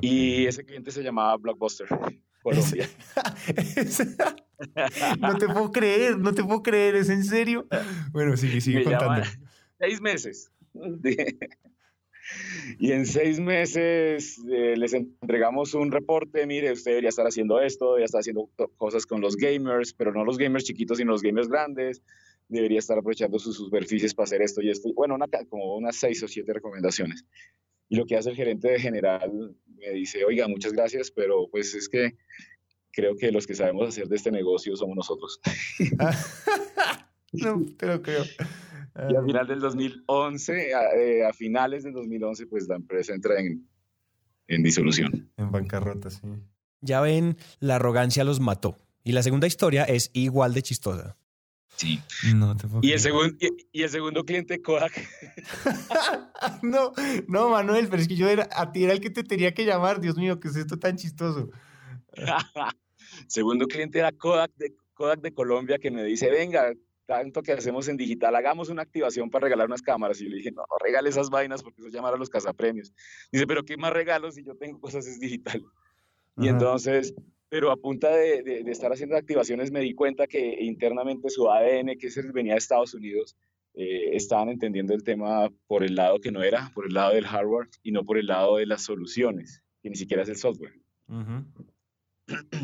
Y 0.00 0.46
ese 0.46 0.64
cliente 0.64 0.90
se 0.90 1.02
llamaba 1.02 1.36
Blockbuster. 1.36 1.86
Colombia. 2.42 2.88
no 5.20 5.38
te 5.38 5.46
puedo 5.46 5.70
creer, 5.72 6.18
no 6.18 6.34
te 6.34 6.42
puedo 6.42 6.62
creer, 6.62 6.96
¿es 6.96 7.08
en 7.08 7.24
serio? 7.24 7.66
Bueno, 8.10 8.36
sigue, 8.36 8.60
sigue 8.60 8.84
contando. 8.84 9.22
Seis 9.78 10.00
meses. 10.00 10.52
Y 12.78 12.92
en 12.92 13.06
seis 13.06 13.40
meses 13.40 14.38
eh, 14.50 14.74
les 14.76 14.92
entregamos 14.94 15.74
un 15.74 15.90
reporte, 15.90 16.46
mire, 16.46 16.72
usted 16.72 16.92
debería 16.92 17.10
estar 17.10 17.26
haciendo 17.26 17.60
esto, 17.60 17.86
debería 17.86 18.06
estar 18.06 18.20
haciendo 18.20 18.50
cosas 18.76 19.06
con 19.06 19.20
los 19.20 19.36
gamers, 19.36 19.92
pero 19.92 20.12
no 20.12 20.24
los 20.24 20.38
gamers 20.38 20.64
chiquitos, 20.64 20.98
sino 20.98 21.12
los 21.12 21.22
gamers 21.22 21.48
grandes, 21.48 22.02
debería 22.48 22.78
estar 22.78 22.98
aprovechando 22.98 23.38
sus 23.38 23.56
superficies 23.56 24.14
para 24.14 24.24
hacer 24.24 24.42
esto 24.42 24.62
y 24.62 24.70
esto. 24.70 24.92
Bueno, 24.94 25.16
como 25.48 25.76
unas 25.76 25.96
seis 25.96 26.22
o 26.22 26.28
siete 26.28 26.52
recomendaciones. 26.52 27.24
Y 27.88 27.96
lo 27.96 28.06
que 28.06 28.16
hace 28.16 28.30
el 28.30 28.36
gerente 28.36 28.68
de 28.68 28.80
general 28.80 29.54
me 29.66 29.90
dice, 29.90 30.24
oiga, 30.24 30.48
muchas 30.48 30.72
gracias, 30.72 31.10
pero 31.10 31.48
pues 31.50 31.74
es 31.74 31.88
que 31.88 32.14
creo 32.92 33.16
que 33.16 33.32
los 33.32 33.46
que 33.46 33.54
sabemos 33.54 33.88
hacer 33.88 34.08
de 34.08 34.16
este 34.16 34.30
negocio 34.30 34.76
somos 34.76 34.96
nosotros. 34.96 35.40
no, 37.32 37.64
te 37.76 37.86
lo 37.86 38.02
creo. 38.02 38.24
Y 39.08 39.16
a 39.16 39.22
final 39.22 39.46
del 39.46 39.60
2011, 39.60 40.70
eh, 40.70 41.24
a, 41.24 41.32
finales 41.32 41.82
del 41.84 41.94
2011, 41.94 42.46
pues 42.46 42.68
la 42.68 42.76
empresa 42.76 43.14
entra 43.14 43.40
en, 43.40 43.66
en 44.48 44.62
disolución. 44.62 45.30
En 45.36 45.50
bancarrota, 45.50 46.10
sí. 46.10 46.20
Ya 46.82 47.00
ven, 47.00 47.36
la 47.60 47.76
arrogancia 47.76 48.24
los 48.24 48.40
mató. 48.40 48.76
Y 49.04 49.12
la 49.12 49.22
segunda 49.22 49.46
historia 49.46 49.84
es 49.84 50.10
igual 50.12 50.52
de 50.52 50.62
chistosa. 50.62 51.16
Sí. 51.76 52.00
No 52.34 52.56
te 52.56 52.68
puedo 52.68 52.80
y, 52.82 52.92
el 52.92 53.00
segundo, 53.00 53.34
y, 53.72 53.82
el 53.82 53.88
segundo 53.88 54.24
cliente, 54.24 54.60
Kodak. 54.60 54.92
no, 56.62 56.92
no, 57.28 57.48
Manuel, 57.48 57.88
pero 57.88 58.02
es 58.02 58.08
que 58.08 58.16
yo 58.16 58.28
era, 58.28 58.48
a 58.54 58.72
ti 58.72 58.84
era 58.84 58.92
el 58.92 59.00
que 59.00 59.10
te 59.10 59.24
tenía 59.24 59.54
que 59.54 59.64
llamar. 59.64 60.00
Dios 60.00 60.16
mío, 60.16 60.38
¿qué 60.38 60.48
es 60.48 60.56
esto 60.56 60.78
tan 60.78 60.96
chistoso? 60.96 61.50
segundo 63.26 63.66
cliente 63.66 63.98
era 63.98 64.12
Kodak 64.12 64.52
de, 64.56 64.74
Kodak 64.94 65.20
de 65.20 65.32
Colombia 65.32 65.78
que 65.78 65.90
me 65.90 66.04
dice, 66.04 66.30
venga, 66.30 66.72
tanto 67.06 67.42
que 67.42 67.52
hacemos 67.52 67.88
en 67.88 67.96
digital, 67.96 68.34
hagamos 68.34 68.68
una 68.68 68.82
activación 68.82 69.30
para 69.30 69.44
regalar 69.44 69.66
unas 69.66 69.82
cámaras. 69.82 70.20
Y 70.20 70.24
yo 70.24 70.30
le 70.30 70.36
dije, 70.36 70.52
no, 70.52 70.62
no 70.62 70.76
regale 70.82 71.08
esas 71.08 71.30
vainas 71.30 71.62
porque 71.62 71.80
eso 71.80 71.88
es 71.88 71.94
llamar 71.94 72.14
a 72.14 72.16
los 72.16 72.30
cazapremios. 72.30 72.92
Dice, 73.30 73.46
pero 73.46 73.64
¿qué 73.64 73.76
más 73.76 73.92
regalos 73.92 74.34
si 74.34 74.44
yo 74.44 74.56
tengo 74.56 74.80
cosas 74.80 75.06
es 75.06 75.18
digital? 75.20 75.62
Y 76.36 76.48
entonces, 76.48 77.14
pero 77.48 77.70
a 77.70 77.76
punta 77.76 78.08
de, 78.10 78.42
de, 78.42 78.70
estar 78.70 78.90
haciendo 78.92 79.16
activaciones 79.16 79.70
me 79.70 79.80
di 79.80 79.94
cuenta 79.94 80.26
que 80.26 80.62
internamente 80.62 81.28
su 81.28 81.50
ADN, 81.50 81.98
que 81.98 82.06
es 82.06 82.32
venía 82.32 82.54
de 82.54 82.58
Estados 82.58 82.94
Unidos, 82.94 83.36
eh, 83.74 84.16
estaban 84.16 84.48
entendiendo 84.50 84.94
el 84.94 85.02
tema 85.02 85.50
por 85.66 85.82
el 85.82 85.94
lado 85.94 86.20
que 86.20 86.30
no 86.30 86.42
era, 86.42 86.70
por 86.74 86.86
el 86.86 86.94
lado 86.94 87.14
del 87.14 87.26
hardware 87.26 87.68
y 87.82 87.92
no 87.92 88.04
por 88.04 88.18
el 88.18 88.26
lado 88.26 88.56
de 88.56 88.66
las 88.66 88.82
soluciones, 88.82 89.62
que 89.82 89.90
ni 89.90 89.96
siquiera 89.96 90.22
es 90.22 90.28
el 90.28 90.36
software. 90.36 90.78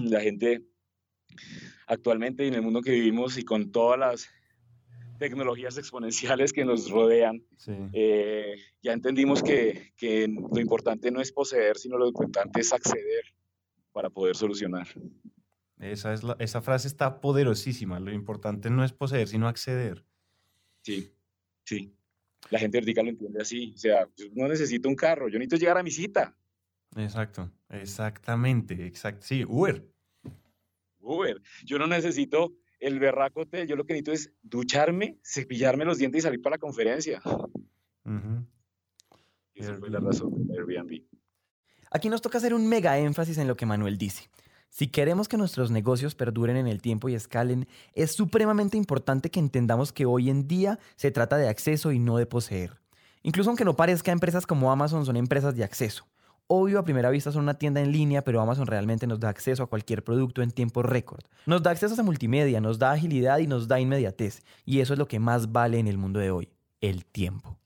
La 0.04 0.20
gente 0.20 0.62
actualmente 1.88 2.46
en 2.46 2.54
el 2.54 2.62
mundo 2.62 2.82
que 2.82 2.92
vivimos 2.92 3.38
y 3.38 3.44
con 3.44 3.72
todas 3.72 3.98
las 3.98 4.28
tecnologías 5.18 5.76
exponenciales 5.78 6.52
que 6.52 6.64
nos 6.64 6.90
rodean, 6.90 7.42
eh, 7.92 8.54
ya 8.82 8.92
entendimos 8.92 9.42
que, 9.42 9.92
que, 9.96 10.28
lo 10.28 10.60
importante 10.60 11.10
no 11.10 11.20
es 11.20 11.32
poseer, 11.32 11.76
sino 11.76 11.98
lo 11.98 12.06
importante 12.06 12.60
es 12.60 12.72
acceder 12.72 13.24
para 13.92 14.10
poder 14.10 14.36
solucionar. 14.36 14.86
Esa, 15.80 16.12
es 16.12 16.22
la, 16.22 16.36
esa 16.38 16.60
frase 16.60 16.86
está 16.86 17.20
poderosísima. 17.20 17.98
Lo 17.98 18.12
importante 18.12 18.70
no 18.70 18.84
es 18.84 18.92
poseer, 18.92 19.26
sino 19.26 19.48
acceder. 19.48 20.04
Sí, 20.82 21.12
sí. 21.64 21.92
La 22.50 22.58
gente 22.58 22.78
vertical 22.78 23.06
lo 23.06 23.10
entiende 23.10 23.42
así. 23.42 23.72
O 23.74 23.78
sea, 23.78 24.08
yo 24.16 24.26
no 24.34 24.46
necesito 24.46 24.88
un 24.88 24.94
carro, 24.94 25.28
yo 25.28 25.38
necesito 25.38 25.56
llegar 25.56 25.78
a 25.78 25.82
mi 25.82 25.90
cita. 25.90 26.36
Exacto, 26.96 27.50
exactamente, 27.70 28.86
exacto. 28.86 29.26
Sí, 29.26 29.44
Uber. 29.44 29.84
Uber. 31.00 31.40
Yo 31.64 31.78
no 31.78 31.86
necesito 31.86 32.54
el 32.80 32.98
berraco 33.00 33.40
hotel, 33.40 33.66
yo 33.66 33.76
lo 33.76 33.84
que 33.84 33.94
necesito 33.94 34.12
es 34.12 34.32
ducharme, 34.42 35.18
cepillarme 35.22 35.84
los 35.84 35.98
dientes 35.98 36.20
y 36.20 36.22
salir 36.22 36.40
para 36.40 36.54
la 36.54 36.60
conferencia. 36.60 37.20
Esa 39.54 39.76
fue 39.76 39.90
la 39.90 40.00
razón 40.00 40.46
de 40.46 40.58
Airbnb. 40.58 41.02
Aquí 41.90 42.08
nos 42.08 42.22
toca 42.22 42.38
hacer 42.38 42.54
un 42.54 42.68
mega 42.68 42.98
énfasis 42.98 43.38
en 43.38 43.48
lo 43.48 43.56
que 43.56 43.66
Manuel 43.66 43.98
dice. 43.98 44.28
Si 44.70 44.88
queremos 44.88 45.28
que 45.28 45.38
nuestros 45.38 45.70
negocios 45.70 46.14
perduren 46.14 46.56
en 46.56 46.66
el 46.66 46.82
tiempo 46.82 47.08
y 47.08 47.14
escalen, 47.14 47.66
es 47.94 48.12
supremamente 48.12 48.76
importante 48.76 49.30
que 49.30 49.40
entendamos 49.40 49.92
que 49.92 50.04
hoy 50.04 50.28
en 50.28 50.46
día 50.46 50.78
se 50.96 51.10
trata 51.10 51.38
de 51.38 51.48
acceso 51.48 51.90
y 51.90 51.98
no 51.98 52.18
de 52.18 52.26
poseer. 52.26 52.78
Incluso 53.22 53.50
aunque 53.50 53.64
no 53.64 53.76
parezca, 53.76 54.12
empresas 54.12 54.46
como 54.46 54.70
Amazon 54.70 55.06
son 55.06 55.16
empresas 55.16 55.56
de 55.56 55.64
acceso. 55.64 56.06
Obvio, 56.50 56.78
a 56.78 56.82
primera 56.82 57.10
vista 57.10 57.30
son 57.30 57.42
una 57.42 57.58
tienda 57.58 57.82
en 57.82 57.92
línea, 57.92 58.24
pero 58.24 58.40
Amazon 58.40 58.66
realmente 58.66 59.06
nos 59.06 59.20
da 59.20 59.28
acceso 59.28 59.62
a 59.62 59.66
cualquier 59.66 60.02
producto 60.02 60.40
en 60.40 60.50
tiempo 60.50 60.82
récord. 60.82 61.20
Nos 61.44 61.62
da 61.62 61.72
acceso 61.72 62.00
a 62.00 62.02
multimedia, 62.02 62.58
nos 62.58 62.78
da 62.78 62.92
agilidad 62.92 63.36
y 63.40 63.46
nos 63.46 63.68
da 63.68 63.78
inmediatez. 63.78 64.42
Y 64.64 64.80
eso 64.80 64.94
es 64.94 64.98
lo 64.98 65.06
que 65.06 65.18
más 65.18 65.52
vale 65.52 65.78
en 65.78 65.86
el 65.88 65.98
mundo 65.98 66.20
de 66.20 66.30
hoy, 66.30 66.48
el 66.80 67.04
tiempo. 67.04 67.58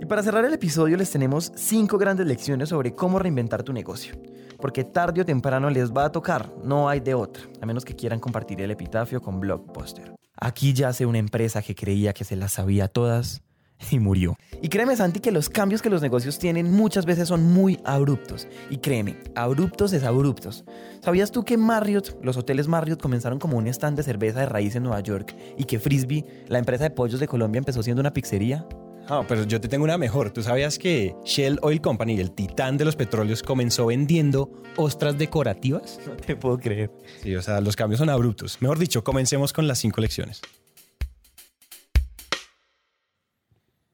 Y 0.00 0.06
para 0.06 0.24
cerrar 0.24 0.44
el 0.44 0.52
episodio 0.52 0.96
les 0.96 1.12
tenemos 1.12 1.52
cinco 1.54 1.98
grandes 1.98 2.26
lecciones 2.26 2.70
sobre 2.70 2.96
cómo 2.96 3.20
reinventar 3.20 3.62
tu 3.62 3.72
negocio. 3.72 4.16
Porque 4.58 4.82
tarde 4.82 5.20
o 5.20 5.24
temprano 5.24 5.70
les 5.70 5.92
va 5.92 6.06
a 6.06 6.10
tocar, 6.10 6.52
no 6.64 6.88
hay 6.88 6.98
de 6.98 7.14
otra, 7.14 7.44
a 7.60 7.66
menos 7.66 7.84
que 7.84 7.94
quieran 7.94 8.18
compartir 8.18 8.60
el 8.60 8.72
epitafio 8.72 9.22
con 9.22 9.38
Blockbuster. 9.38 10.16
Aquí 10.40 10.72
yace 10.72 11.04
una 11.04 11.18
empresa 11.18 11.60
que 11.60 11.74
creía 11.74 12.14
que 12.14 12.24
se 12.24 12.34
las 12.34 12.52
sabía 12.52 12.88
todas 12.88 13.42
y 13.90 13.98
murió. 13.98 14.36
Y 14.62 14.68
créeme, 14.68 14.96
Santi, 14.96 15.20
que 15.20 15.32
los 15.32 15.48
cambios 15.48 15.82
que 15.82 15.90
los 15.90 16.02
negocios 16.02 16.38
tienen 16.38 16.72
muchas 16.72 17.06
veces 17.06 17.28
son 17.28 17.44
muy 17.44 17.78
abruptos. 17.84 18.48
Y 18.70 18.78
créeme, 18.78 19.18
abruptos 19.34 19.92
es 19.92 20.02
abruptos. 20.02 20.64
¿Sabías 21.02 21.30
tú 21.30 21.44
que 21.44 21.56
Marriott, 21.56 22.16
los 22.22 22.36
hoteles 22.36 22.68
Marriott 22.68 23.00
comenzaron 23.00 23.38
como 23.38 23.58
un 23.58 23.66
stand 23.68 23.96
de 23.96 24.02
cerveza 24.02 24.40
de 24.40 24.46
raíz 24.46 24.76
en 24.76 24.82
Nueva 24.82 25.00
York 25.00 25.36
y 25.58 25.64
que 25.64 25.78
Frisbee, 25.78 26.24
la 26.48 26.58
empresa 26.58 26.84
de 26.84 26.90
pollos 26.90 27.20
de 27.20 27.28
Colombia, 27.28 27.58
empezó 27.58 27.82
siendo 27.82 28.00
una 28.00 28.12
pizzería? 28.12 28.66
No, 29.08 29.26
pero 29.26 29.44
yo 29.44 29.60
te 29.60 29.68
tengo 29.68 29.84
una 29.84 29.98
mejor. 29.98 30.30
¿Tú 30.30 30.42
sabías 30.42 30.78
que 30.78 31.14
Shell 31.24 31.58
Oil 31.62 31.80
Company, 31.80 32.20
el 32.20 32.30
titán 32.32 32.76
de 32.76 32.84
los 32.84 32.96
petróleos, 32.96 33.42
comenzó 33.42 33.86
vendiendo 33.86 34.50
ostras 34.76 35.18
decorativas? 35.18 35.98
No 36.06 36.16
te 36.16 36.36
puedo 36.36 36.58
creer. 36.58 36.90
Sí, 37.22 37.34
o 37.34 37.42
sea, 37.42 37.60
los 37.60 37.74
cambios 37.76 37.98
son 37.98 38.10
abruptos. 38.10 38.58
Mejor 38.60 38.78
dicho, 38.78 39.02
comencemos 39.02 39.52
con 39.52 39.66
las 39.66 39.78
cinco 39.78 40.00
lecciones. 40.00 40.40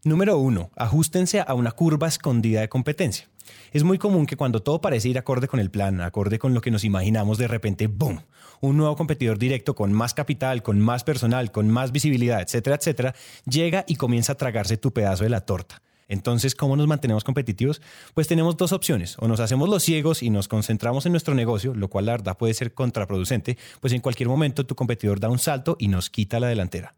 Número 0.07 0.39
1. 0.39 0.71
Ajustense 0.77 1.41
a 1.41 1.53
una 1.55 1.73
curva 1.73 2.07
escondida 2.07 2.61
de 2.61 2.69
competencia. 2.69 3.29
Es 3.73 3.83
muy 3.83 3.99
común 3.99 4.25
que 4.25 4.37
cuando 4.37 4.63
todo 4.63 4.81
parece 4.81 5.09
ir 5.09 5.19
acorde 5.19 5.49
con 5.49 5.59
el 5.59 5.69
plan, 5.69 6.01
acorde 6.01 6.39
con 6.39 6.55
lo 6.55 6.61
que 6.61 6.71
nos 6.71 6.85
imaginamos, 6.85 7.39
de 7.39 7.49
repente, 7.49 7.89
¡boom! 7.89 8.21
Un 8.61 8.77
nuevo 8.77 8.95
competidor 8.95 9.37
directo 9.37 9.75
con 9.75 9.93
más 9.93 10.15
capital, 10.15 10.63
con 10.63 10.79
más 10.79 11.03
personal, 11.03 11.51
con 11.51 11.69
más 11.69 11.91
visibilidad, 11.91 12.41
etcétera, 12.41 12.77
etcétera, 12.77 13.17
llega 13.47 13.85
y 13.89 13.97
comienza 13.97 14.35
a 14.35 14.37
tragarse 14.37 14.77
tu 14.77 14.93
pedazo 14.93 15.25
de 15.25 15.31
la 15.31 15.41
torta. 15.41 15.83
Entonces, 16.07 16.55
¿cómo 16.55 16.77
nos 16.77 16.87
mantenemos 16.87 17.25
competitivos? 17.25 17.83
Pues 18.15 18.29
tenemos 18.29 18.57
dos 18.57 18.71
opciones. 18.71 19.17
O 19.19 19.27
nos 19.27 19.41
hacemos 19.41 19.69
los 19.69 19.83
ciegos 19.83 20.23
y 20.23 20.31
nos 20.31 20.47
concentramos 20.47 21.05
en 21.07 21.13
nuestro 21.15 21.35
negocio, 21.35 21.75
lo 21.75 21.89
cual 21.89 22.07
la 22.07 22.13
verdad 22.13 22.39
puede 22.39 22.55
ser 22.55 22.75
contraproducente, 22.75 23.59
pues 23.81 23.93
en 23.93 24.03
cualquier 24.03 24.29
momento 24.29 24.67
tu 24.67 24.77
competidor 24.77 25.19
da 25.19 25.31
un 25.31 25.41
salto 25.41 25.77
y 25.81 25.89
nos 25.89 26.11
quita 26.11 26.39
la 26.39 26.47
delantera. 26.47 26.95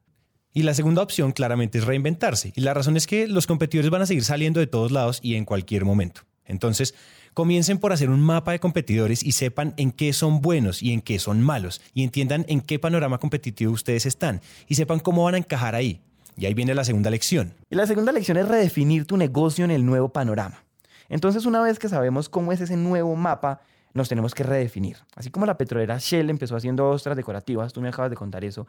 Y 0.52 0.62
la 0.62 0.74
segunda 0.74 1.02
opción 1.02 1.32
claramente 1.32 1.78
es 1.78 1.84
reinventarse. 1.84 2.52
Y 2.56 2.62
la 2.62 2.74
razón 2.74 2.96
es 2.96 3.06
que 3.06 3.28
los 3.28 3.46
competidores 3.46 3.90
van 3.90 4.02
a 4.02 4.06
seguir 4.06 4.24
saliendo 4.24 4.60
de 4.60 4.66
todos 4.66 4.90
lados 4.92 5.20
y 5.22 5.34
en 5.34 5.44
cualquier 5.44 5.84
momento. 5.84 6.22
Entonces, 6.46 6.94
comiencen 7.34 7.78
por 7.78 7.92
hacer 7.92 8.10
un 8.10 8.20
mapa 8.20 8.52
de 8.52 8.58
competidores 8.58 9.22
y 9.22 9.32
sepan 9.32 9.74
en 9.76 9.92
qué 9.92 10.12
son 10.12 10.40
buenos 10.40 10.82
y 10.82 10.92
en 10.92 11.02
qué 11.02 11.18
son 11.18 11.42
malos. 11.42 11.80
Y 11.92 12.02
entiendan 12.02 12.44
en 12.48 12.60
qué 12.60 12.78
panorama 12.78 13.18
competitivo 13.18 13.72
ustedes 13.72 14.06
están. 14.06 14.40
Y 14.66 14.74
sepan 14.74 14.98
cómo 14.98 15.24
van 15.24 15.34
a 15.34 15.38
encajar 15.38 15.74
ahí. 15.74 16.00
Y 16.36 16.46
ahí 16.46 16.54
viene 16.54 16.74
la 16.74 16.84
segunda 16.84 17.10
lección. 17.10 17.54
Y 17.68 17.76
la 17.76 17.86
segunda 17.86 18.12
lección 18.12 18.38
es 18.38 18.48
redefinir 18.48 19.04
tu 19.04 19.16
negocio 19.16 19.64
en 19.64 19.70
el 19.70 19.84
nuevo 19.84 20.08
panorama. 20.08 20.64
Entonces, 21.08 21.46
una 21.46 21.60
vez 21.60 21.78
que 21.78 21.88
sabemos 21.88 22.28
cómo 22.28 22.52
es 22.52 22.60
ese 22.60 22.76
nuevo 22.76 23.14
mapa, 23.16 23.60
nos 23.94 24.08
tenemos 24.08 24.34
que 24.34 24.42
redefinir. 24.42 24.98
Así 25.14 25.30
como 25.30 25.46
la 25.46 25.58
petrolera 25.58 25.98
Shell 25.98 26.30
empezó 26.30 26.56
haciendo 26.56 26.88
ostras 26.88 27.16
decorativas, 27.16 27.72
tú 27.72 27.80
me 27.80 27.88
acabas 27.88 28.10
de 28.10 28.16
contar 28.16 28.44
eso, 28.44 28.66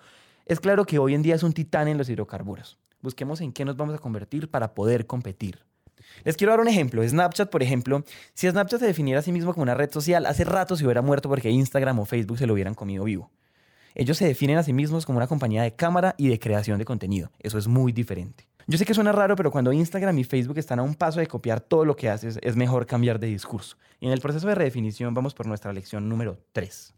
es 0.49 0.59
claro 0.59 0.83
que 0.85 0.97
hoy 0.97 1.13
en 1.13 1.21
día 1.21 1.35
es 1.35 1.43
un 1.43 1.53
titán 1.53 1.87
en 1.87 1.99
los 1.99 2.09
hidrocarburos. 2.09 2.79
Busquemos 3.01 3.39
en 3.39 3.53
qué 3.53 3.63
nos 3.65 3.77
vamos 3.77 3.93
a 3.93 3.99
convertir 3.99 4.49
para 4.49 4.73
poder 4.73 5.05
competir. 5.05 5.59
Les 6.23 6.35
quiero 6.35 6.51
dar 6.51 6.59
un 6.59 6.67
ejemplo. 6.67 7.07
Snapchat, 7.07 7.51
por 7.51 7.61
ejemplo, 7.61 8.03
si 8.33 8.49
Snapchat 8.49 8.79
se 8.79 8.87
definiera 8.87 9.19
a 9.19 9.21
sí 9.21 9.31
mismo 9.31 9.53
como 9.53 9.61
una 9.61 9.75
red 9.75 9.91
social, 9.91 10.25
hace 10.25 10.43
rato 10.45 10.75
se 10.75 10.83
hubiera 10.83 11.03
muerto 11.03 11.29
porque 11.29 11.51
Instagram 11.51 11.99
o 11.99 12.05
Facebook 12.05 12.39
se 12.39 12.47
lo 12.47 12.53
hubieran 12.53 12.73
comido 12.73 13.03
vivo. 13.03 13.29
Ellos 13.93 14.17
se 14.17 14.25
definen 14.25 14.57
a 14.57 14.63
sí 14.63 14.73
mismos 14.73 15.05
como 15.05 15.17
una 15.17 15.27
compañía 15.27 15.61
de 15.61 15.75
cámara 15.75 16.15
y 16.17 16.29
de 16.29 16.39
creación 16.39 16.79
de 16.79 16.85
contenido. 16.85 17.31
Eso 17.37 17.59
es 17.59 17.67
muy 17.67 17.91
diferente. 17.91 18.47
Yo 18.65 18.79
sé 18.79 18.85
que 18.85 18.95
suena 18.95 19.11
raro, 19.11 19.35
pero 19.35 19.51
cuando 19.51 19.71
Instagram 19.71 20.17
y 20.17 20.23
Facebook 20.23 20.57
están 20.57 20.79
a 20.79 20.83
un 20.83 20.95
paso 20.95 21.19
de 21.19 21.27
copiar 21.27 21.61
todo 21.61 21.85
lo 21.85 21.95
que 21.95 22.09
haces, 22.09 22.39
es 22.41 22.55
mejor 22.55 22.87
cambiar 22.87 23.19
de 23.19 23.27
discurso. 23.27 23.77
Y 23.99 24.07
en 24.07 24.13
el 24.13 24.19
proceso 24.19 24.47
de 24.47 24.55
redefinición 24.55 25.13
vamos 25.13 25.35
por 25.35 25.45
nuestra 25.45 25.73
lección 25.73 26.09
número 26.09 26.39
3. 26.53 26.95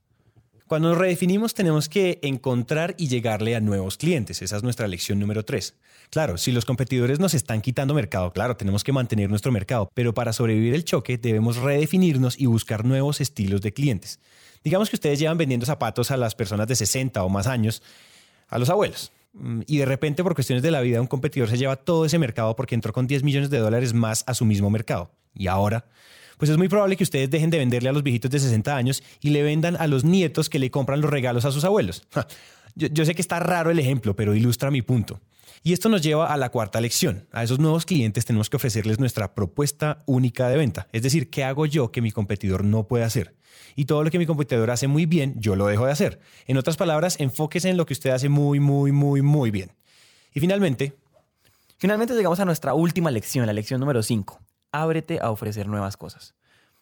Cuando 0.72 0.88
nos 0.88 1.00
redefinimos 1.00 1.54
tenemos 1.54 1.90
que 1.90 2.20
encontrar 2.22 2.96
y 2.98 3.10
llegarle 3.10 3.58
a 3.58 3.60
nuevos 3.60 3.98
clientes. 3.98 4.42
Esa 4.42 4.56
es 4.56 4.64
nuestra 4.64 4.88
lección 4.88 5.20
número 5.20 5.44
3. 5.44 5.76
Claro, 6.10 6.38
si 6.38 6.54
los 6.54 6.64
competidores 6.64 7.20
nos 7.20 7.34
están 7.34 7.60
quitando 7.60 7.94
mercado, 7.94 8.32
claro, 8.32 8.56
tenemos 8.56 8.86
que 8.86 8.94
mantener 8.94 9.30
nuestro 9.30 9.52
mercado, 9.52 9.92
pero 9.94 10.14
para 10.14 10.32
sobrevivir 10.32 10.74
el 10.74 10.86
choque 10.86 11.18
debemos 11.18 11.58
redefinirnos 11.58 12.40
y 12.40 12.46
buscar 12.46 12.86
nuevos 12.86 13.20
estilos 13.20 13.60
de 13.60 13.74
clientes. 13.74 14.22
Digamos 14.64 14.90
que 14.90 14.96
ustedes 14.96 15.20
llevan 15.20 15.38
vendiendo 15.38 15.66
zapatos 15.66 16.10
a 16.10 16.16
las 16.16 16.36
personas 16.36 16.70
de 16.70 16.78
60 16.78 17.22
o 17.22 17.28
más 17.28 17.48
años, 17.48 17.84
a 18.48 18.58
los 18.58 18.70
abuelos. 18.70 19.12
Mm, 19.34 19.64
y 19.68 19.76
de 19.76 19.86
repente, 19.86 20.24
por 20.24 20.36
cuestiones 20.36 20.64
de 20.64 20.72
la 20.72 20.80
vida, 20.80 21.02
un 21.02 21.08
competidor 21.08 21.50
se 21.50 21.58
lleva 21.58 21.76
todo 21.76 22.06
ese 22.06 22.18
mercado 22.18 22.56
porque 22.56 22.76
entró 22.76 22.94
con 22.94 23.08
10 23.08 23.24
millones 23.24 23.50
de 23.50 23.58
dólares 23.58 23.94
más 23.94 24.24
a 24.26 24.34
su 24.34 24.46
mismo 24.46 24.70
mercado. 24.70 25.12
Y 25.36 25.48
ahora, 25.48 25.84
pues 26.38 26.50
es 26.50 26.58
muy 26.58 26.68
probable 26.68 26.98
que 26.98 27.04
ustedes 27.04 27.30
dejen 27.30 27.50
de 27.50 27.58
venderle 27.58 27.90
a 27.90 27.92
los 27.92 28.04
viejitos 28.04 28.32
de 28.32 28.40
60 28.40 28.76
años 28.76 29.04
y 29.22 29.30
le 29.30 29.44
vendan 29.44 29.76
a 29.78 29.88
los 29.88 30.04
nietos 30.04 30.50
que 30.50 30.60
le 30.60 30.72
compran 30.72 31.02
los 31.02 31.12
regalos 31.12 31.46
a 31.46 31.52
sus 31.52 31.64
abuelos. 31.64 32.04
Yo, 32.76 33.06
sé 33.06 33.16
que 33.16 33.22
está 33.22 33.40
raro 33.40 33.70
el 33.70 33.80
ejemplo, 33.80 34.16
pero 34.16 34.34
ilustra 34.34 34.72
mi 34.72 34.82
punto. 34.82 35.20
Y 35.64 35.74
esto 35.74 35.90
nos 35.90 36.02
lleva 36.02 36.34
a 36.34 36.38
la 36.38 36.50
cuarta 36.50 36.82
lección. 36.82 37.28
A 37.32 37.44
esos 37.44 37.60
nuevos 37.60 37.86
clientes 37.86 38.26
tenemos 38.26 38.50
que 38.50 38.56
ofrecerles 38.56 39.00
nuestra 39.00 39.36
propuesta 39.36 40.00
única 40.06 40.50
de 40.50 40.58
venta. 40.58 40.88
Es 40.92 41.04
decir, 41.04 41.30
¿qué 41.30 41.44
hago 41.44 41.66
yo 41.66 41.92
que 41.92 42.02
mi 42.02 42.12
competidor 42.12 42.64
no 42.64 42.88
puede 42.88 43.04
hacer? 43.04 43.36
Y 43.76 43.86
todo 43.86 44.04
lo 44.04 44.10
que 44.10 44.18
mi 44.18 44.26
competidor 44.26 44.72
hace 44.72 44.88
muy 44.88 45.06
bien, 45.06 45.36
yo 45.38 45.56
lo 45.56 45.68
dejo 45.68 45.86
de 45.86 45.92
hacer. 45.92 46.20
En 46.48 46.58
otras 46.58 46.78
palabras, 46.78 47.20
enfóquese 47.20 47.70
en 47.70 47.78
lo 47.78 47.86
que 47.86 47.94
usted 47.94 48.10
hace 48.10 48.30
muy, 48.30 48.60
muy, 48.60 48.92
muy, 48.92 49.22
muy 49.22 49.52
bien. 49.52 49.72
Y 50.34 50.40
finalmente... 50.40 50.96
Finalmente 51.78 52.14
llegamos 52.14 52.40
a 52.40 52.46
nuestra 52.46 52.76
última 52.76 53.10
lección, 53.10 53.48
la 53.48 53.54
lección 53.54 53.80
número 53.80 54.04
5. 54.04 54.40
Ábrete 54.72 55.20
a 55.22 55.32
ofrecer 55.32 55.68
nuevas 55.68 55.98
cosas. 55.98 56.36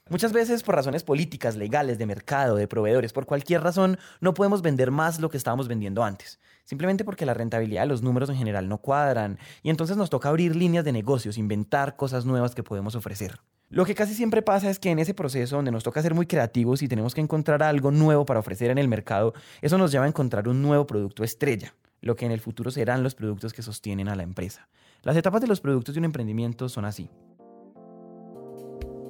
Muchas 0.09 0.33
veces 0.33 0.63
por 0.63 0.75
razones 0.75 1.03
políticas, 1.03 1.55
legales, 1.55 1.97
de 1.99 2.05
mercado, 2.05 2.55
de 2.55 2.67
proveedores, 2.67 3.13
por 3.13 3.25
cualquier 3.25 3.61
razón, 3.61 3.99
no 4.21 4.33
podemos 4.33 4.61
vender 4.61 4.89
más 4.89 5.19
lo 5.19 5.29
que 5.29 5.37
estábamos 5.37 5.67
vendiendo 5.67 6.03
antes 6.03 6.39
simplemente 6.69 7.03
porque 7.03 7.25
la 7.25 7.33
rentabilidad 7.33 7.81
de 7.81 7.87
los 7.87 8.03
números 8.03 8.29
en 8.29 8.35
general 8.35 8.69
no 8.69 8.77
cuadran 8.77 9.39
y 9.63 9.71
entonces 9.71 9.97
nos 9.97 10.11
toca 10.11 10.29
abrir 10.29 10.55
líneas 10.55 10.85
de 10.85 10.91
negocios, 10.91 11.39
inventar 11.39 11.95
cosas 11.95 12.25
nuevas 12.25 12.53
que 12.53 12.61
podemos 12.61 12.93
ofrecer. 12.93 13.39
Lo 13.69 13.85
que 13.85 13.95
casi 13.95 14.13
siempre 14.13 14.43
pasa 14.43 14.69
es 14.69 14.77
que 14.77 14.91
en 14.91 14.99
ese 14.99 15.15
proceso 15.15 15.55
donde 15.55 15.71
nos 15.71 15.83
toca 15.83 16.03
ser 16.03 16.13
muy 16.13 16.27
creativos 16.27 16.83
y 16.83 16.87
tenemos 16.87 17.15
que 17.15 17.21
encontrar 17.21 17.63
algo 17.63 17.89
nuevo 17.89 18.23
para 18.23 18.39
ofrecer 18.39 18.69
en 18.69 18.77
el 18.77 18.87
mercado, 18.87 19.33
eso 19.63 19.79
nos 19.79 19.91
lleva 19.91 20.05
a 20.05 20.09
encontrar 20.09 20.47
un 20.47 20.61
nuevo 20.61 20.85
producto 20.85 21.23
estrella, 21.23 21.73
lo 22.01 22.15
que 22.15 22.27
en 22.27 22.31
el 22.31 22.39
futuro 22.39 22.69
serán 22.69 23.01
los 23.01 23.15
productos 23.15 23.51
que 23.51 23.63
sostienen 23.63 24.07
a 24.07 24.15
la 24.15 24.21
empresa. 24.21 24.69
Las 25.01 25.17
etapas 25.17 25.41
de 25.41 25.47
los 25.47 25.61
productos 25.61 25.95
de 25.95 25.99
un 25.99 26.05
emprendimiento 26.05 26.69
son 26.69 26.85
así. 26.85 27.09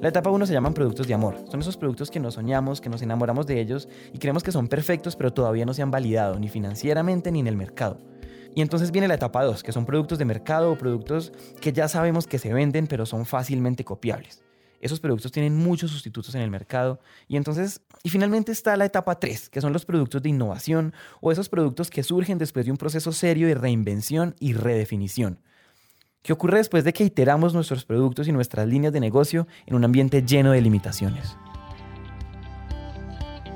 La 0.01 0.07
etapa 0.07 0.29
1 0.29 0.45
se 0.45 0.53
llaman 0.53 0.73
productos 0.73 1.07
de 1.07 1.13
amor. 1.13 1.35
Son 1.51 1.59
esos 1.59 1.75
productos 1.75 2.09
que 2.09 2.21
nos 2.21 2.35
soñamos, 2.35 2.79
que 2.79 2.87
nos 2.87 3.01
enamoramos 3.01 3.45
de 3.45 3.59
ellos 3.59 3.89
y 4.13 4.17
creemos 4.17 4.43
que 4.43 4.53
son 4.53 4.69
perfectos, 4.69 5.17
pero 5.17 5.33
todavía 5.33 5.65
no 5.65 5.73
se 5.73 5.81
han 5.81 5.91
validado 5.91 6.39
ni 6.39 6.47
financieramente 6.47 7.33
ni 7.33 7.41
en 7.41 7.47
el 7.47 7.57
mercado. 7.57 7.99
Y 8.55 8.61
entonces 8.61 8.91
viene 8.91 9.09
la 9.09 9.15
etapa 9.15 9.43
2, 9.43 9.61
que 9.61 9.73
son 9.73 9.85
productos 9.85 10.17
de 10.17 10.23
mercado 10.23 10.71
o 10.71 10.77
productos 10.77 11.33
que 11.59 11.73
ya 11.73 11.89
sabemos 11.89 12.27
que 12.27 12.39
se 12.39 12.53
venden, 12.53 12.87
pero 12.87 13.05
son 13.05 13.25
fácilmente 13.25 13.83
copiables. 13.83 14.41
Esos 14.79 15.01
productos 15.01 15.33
tienen 15.33 15.57
muchos 15.57 15.91
sustitutos 15.91 16.33
en 16.33 16.41
el 16.41 16.49
mercado. 16.49 17.01
Y 17.27 17.35
entonces, 17.35 17.81
y 18.01 18.09
finalmente 18.09 18.53
está 18.53 18.77
la 18.77 18.85
etapa 18.85 19.19
3, 19.19 19.49
que 19.49 19.59
son 19.59 19.73
los 19.73 19.83
productos 19.83 20.23
de 20.23 20.29
innovación 20.29 20.93
o 21.19 21.33
esos 21.33 21.49
productos 21.49 21.89
que 21.89 22.03
surgen 22.03 22.37
después 22.37 22.65
de 22.65 22.71
un 22.71 22.77
proceso 22.77 23.11
serio 23.11 23.47
de 23.47 23.55
reinvención 23.55 24.33
y 24.39 24.53
redefinición. 24.53 25.39
¿Qué 26.21 26.33
ocurre 26.33 26.57
después 26.57 26.83
de 26.83 26.91
que 26.91 27.05
iteramos 27.05 27.53
nuestros 27.53 27.85
productos 27.85 28.27
y 28.27 28.33
nuestras 28.33 28.67
líneas 28.67 28.91
de 28.91 28.99
negocio 28.99 29.47
en 29.65 29.75
un 29.75 29.85
ambiente 29.85 30.21
lleno 30.21 30.51
de 30.51 30.61
limitaciones? 30.61 31.37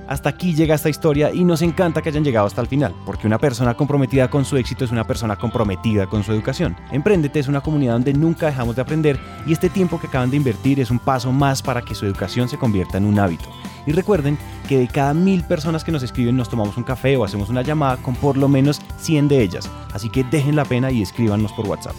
Hasta 0.08 0.30
aquí 0.30 0.54
llega 0.54 0.76
esta 0.76 0.90
historia 0.90 1.34
y 1.34 1.44
nos 1.44 1.62
encanta 1.62 2.02
que 2.02 2.10
hayan 2.10 2.24
llegado 2.24 2.48
hasta 2.48 2.62
el 2.62 2.68
final, 2.68 2.94
porque 3.06 3.28
una 3.28 3.38
persona 3.38 3.74
comprometida 3.74 4.30
con 4.30 4.46
su 4.46 4.58
éxito 4.58 4.86
es 4.86 4.92
una 4.92 5.06
persona 5.06 5.36
comprometida 5.36 6.08
con 6.08 6.24
su 6.24 6.32
educación. 6.32 6.76
Emprendete 6.92 7.40
es 7.40 7.48
una 7.48 7.62
comunidad 7.62 7.94
donde 7.94 8.14
nunca 8.14 8.48
dejamos 8.48 8.76
de 8.76 8.82
aprender 8.82 9.20
y 9.46 9.54
este 9.54 9.70
tiempo 9.70 10.00
que 10.00 10.08
acaban 10.08 10.30
de 10.30 10.38
invertir 10.38 10.80
es 10.80 10.92
un 10.92 11.00
paso 11.00 11.32
más 11.32 11.62
para 11.62 11.82
que 11.82 11.96
su 11.96 12.06
educación 12.06 12.48
se 12.48 12.58
convierta 12.58 12.98
en 12.98 13.06
un 13.06 13.20
hábito. 13.20 13.50
Y 13.86 13.92
recuerden 13.92 14.38
que 14.70 14.78
de 14.78 14.88
cada 14.88 15.14
mil 15.14 15.44
personas 15.44 15.84
que 15.84 15.92
nos 15.92 16.04
escriben 16.04 16.38
nos 16.38 16.50
tomamos 16.50 16.78
un 16.78 16.84
café 16.84 17.18
o 17.18 17.26
hacemos 17.26 17.50
una 17.50 17.62
llamada 17.62 17.98
con 17.98 18.16
por 18.16 18.38
lo 18.38 18.48
menos 18.48 18.82
100 19.00 19.28
de 19.28 19.42
ellas, 19.42 19.70
así 19.94 20.10
que 20.10 20.24
dejen 20.24 20.56
la 20.56 20.64
pena 20.64 20.92
y 20.92 21.02
escríbanos 21.02 21.52
por 21.54 21.68
WhatsApp. 21.68 21.96